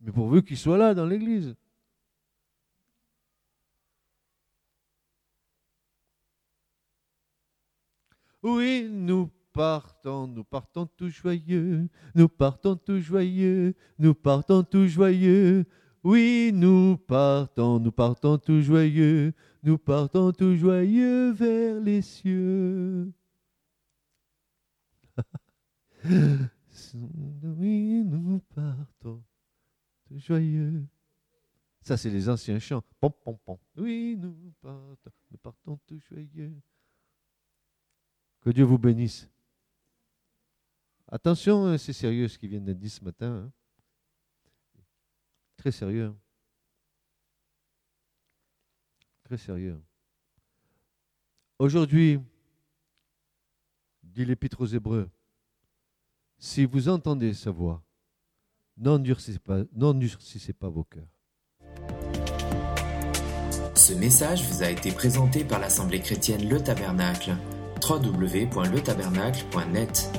Mais 0.00 0.10
pourvu 0.10 0.42
qu'ils 0.42 0.56
soient 0.56 0.78
là 0.78 0.94
dans 0.94 1.06
l'église. 1.06 1.54
Oui, 8.42 8.88
nous 8.90 9.30
partons, 9.52 10.26
nous 10.26 10.44
partons 10.44 10.86
tout 10.86 11.08
joyeux, 11.08 11.88
nous 12.14 12.28
partons 12.28 12.76
tout 12.76 13.00
joyeux, 13.00 13.74
nous 13.98 14.14
partons 14.14 14.62
tout 14.62 14.86
joyeux. 14.86 15.64
Oui, 16.04 16.50
nous 16.52 16.98
partons, 16.98 17.80
nous 17.80 17.90
partons 17.90 18.36
tout 18.36 18.60
joyeux, 18.60 19.32
nous 19.62 19.78
partons 19.78 20.32
tout 20.32 20.54
joyeux 20.54 21.32
vers 21.32 21.80
les 21.80 22.02
cieux. 22.02 23.10
oui, 26.94 28.04
nous 28.04 28.38
partons 28.54 29.24
tout 30.06 30.18
joyeux. 30.18 30.86
Ça, 31.80 31.96
c'est 31.96 32.10
les 32.10 32.28
anciens 32.28 32.58
chants. 32.58 32.82
Oui, 33.78 34.18
nous 34.18 34.52
partons, 34.60 35.10
nous 35.30 35.38
partons 35.38 35.80
tout 35.86 35.98
joyeux. 36.10 36.54
Que 38.42 38.50
Dieu 38.50 38.64
vous 38.64 38.76
bénisse. 38.76 39.26
Attention, 41.08 41.64
hein, 41.64 41.78
c'est 41.78 41.94
sérieux 41.94 42.28
ce 42.28 42.36
qui 42.38 42.46
vient 42.46 42.60
d'être 42.60 42.78
dit 42.78 42.90
ce 42.90 43.02
matin. 43.02 43.46
Hein. 43.46 43.52
Très 45.64 45.72
sérieux. 45.72 46.14
Très 49.22 49.38
sérieux. 49.38 49.80
Aujourd'hui, 51.58 52.20
dit 54.02 54.26
l'Épître 54.26 54.60
aux 54.60 54.66
Hébreux, 54.66 55.08
si 56.36 56.66
vous 56.66 56.90
entendez 56.90 57.32
sa 57.32 57.50
voix, 57.50 57.82
n'endurcissez 58.76 59.38
pas, 59.38 59.64
pas 59.64 60.68
vos 60.68 60.84
cœurs. 60.84 61.08
Ce 63.74 63.94
message 63.94 64.46
vous 64.46 64.62
a 64.62 64.68
été 64.68 64.92
présenté 64.92 65.46
par 65.46 65.60
l'Assemblée 65.60 66.02
chrétienne 66.02 66.46
Le 66.46 66.62
Tabernacle. 66.62 67.38
www.letabernacle.net 67.88 70.10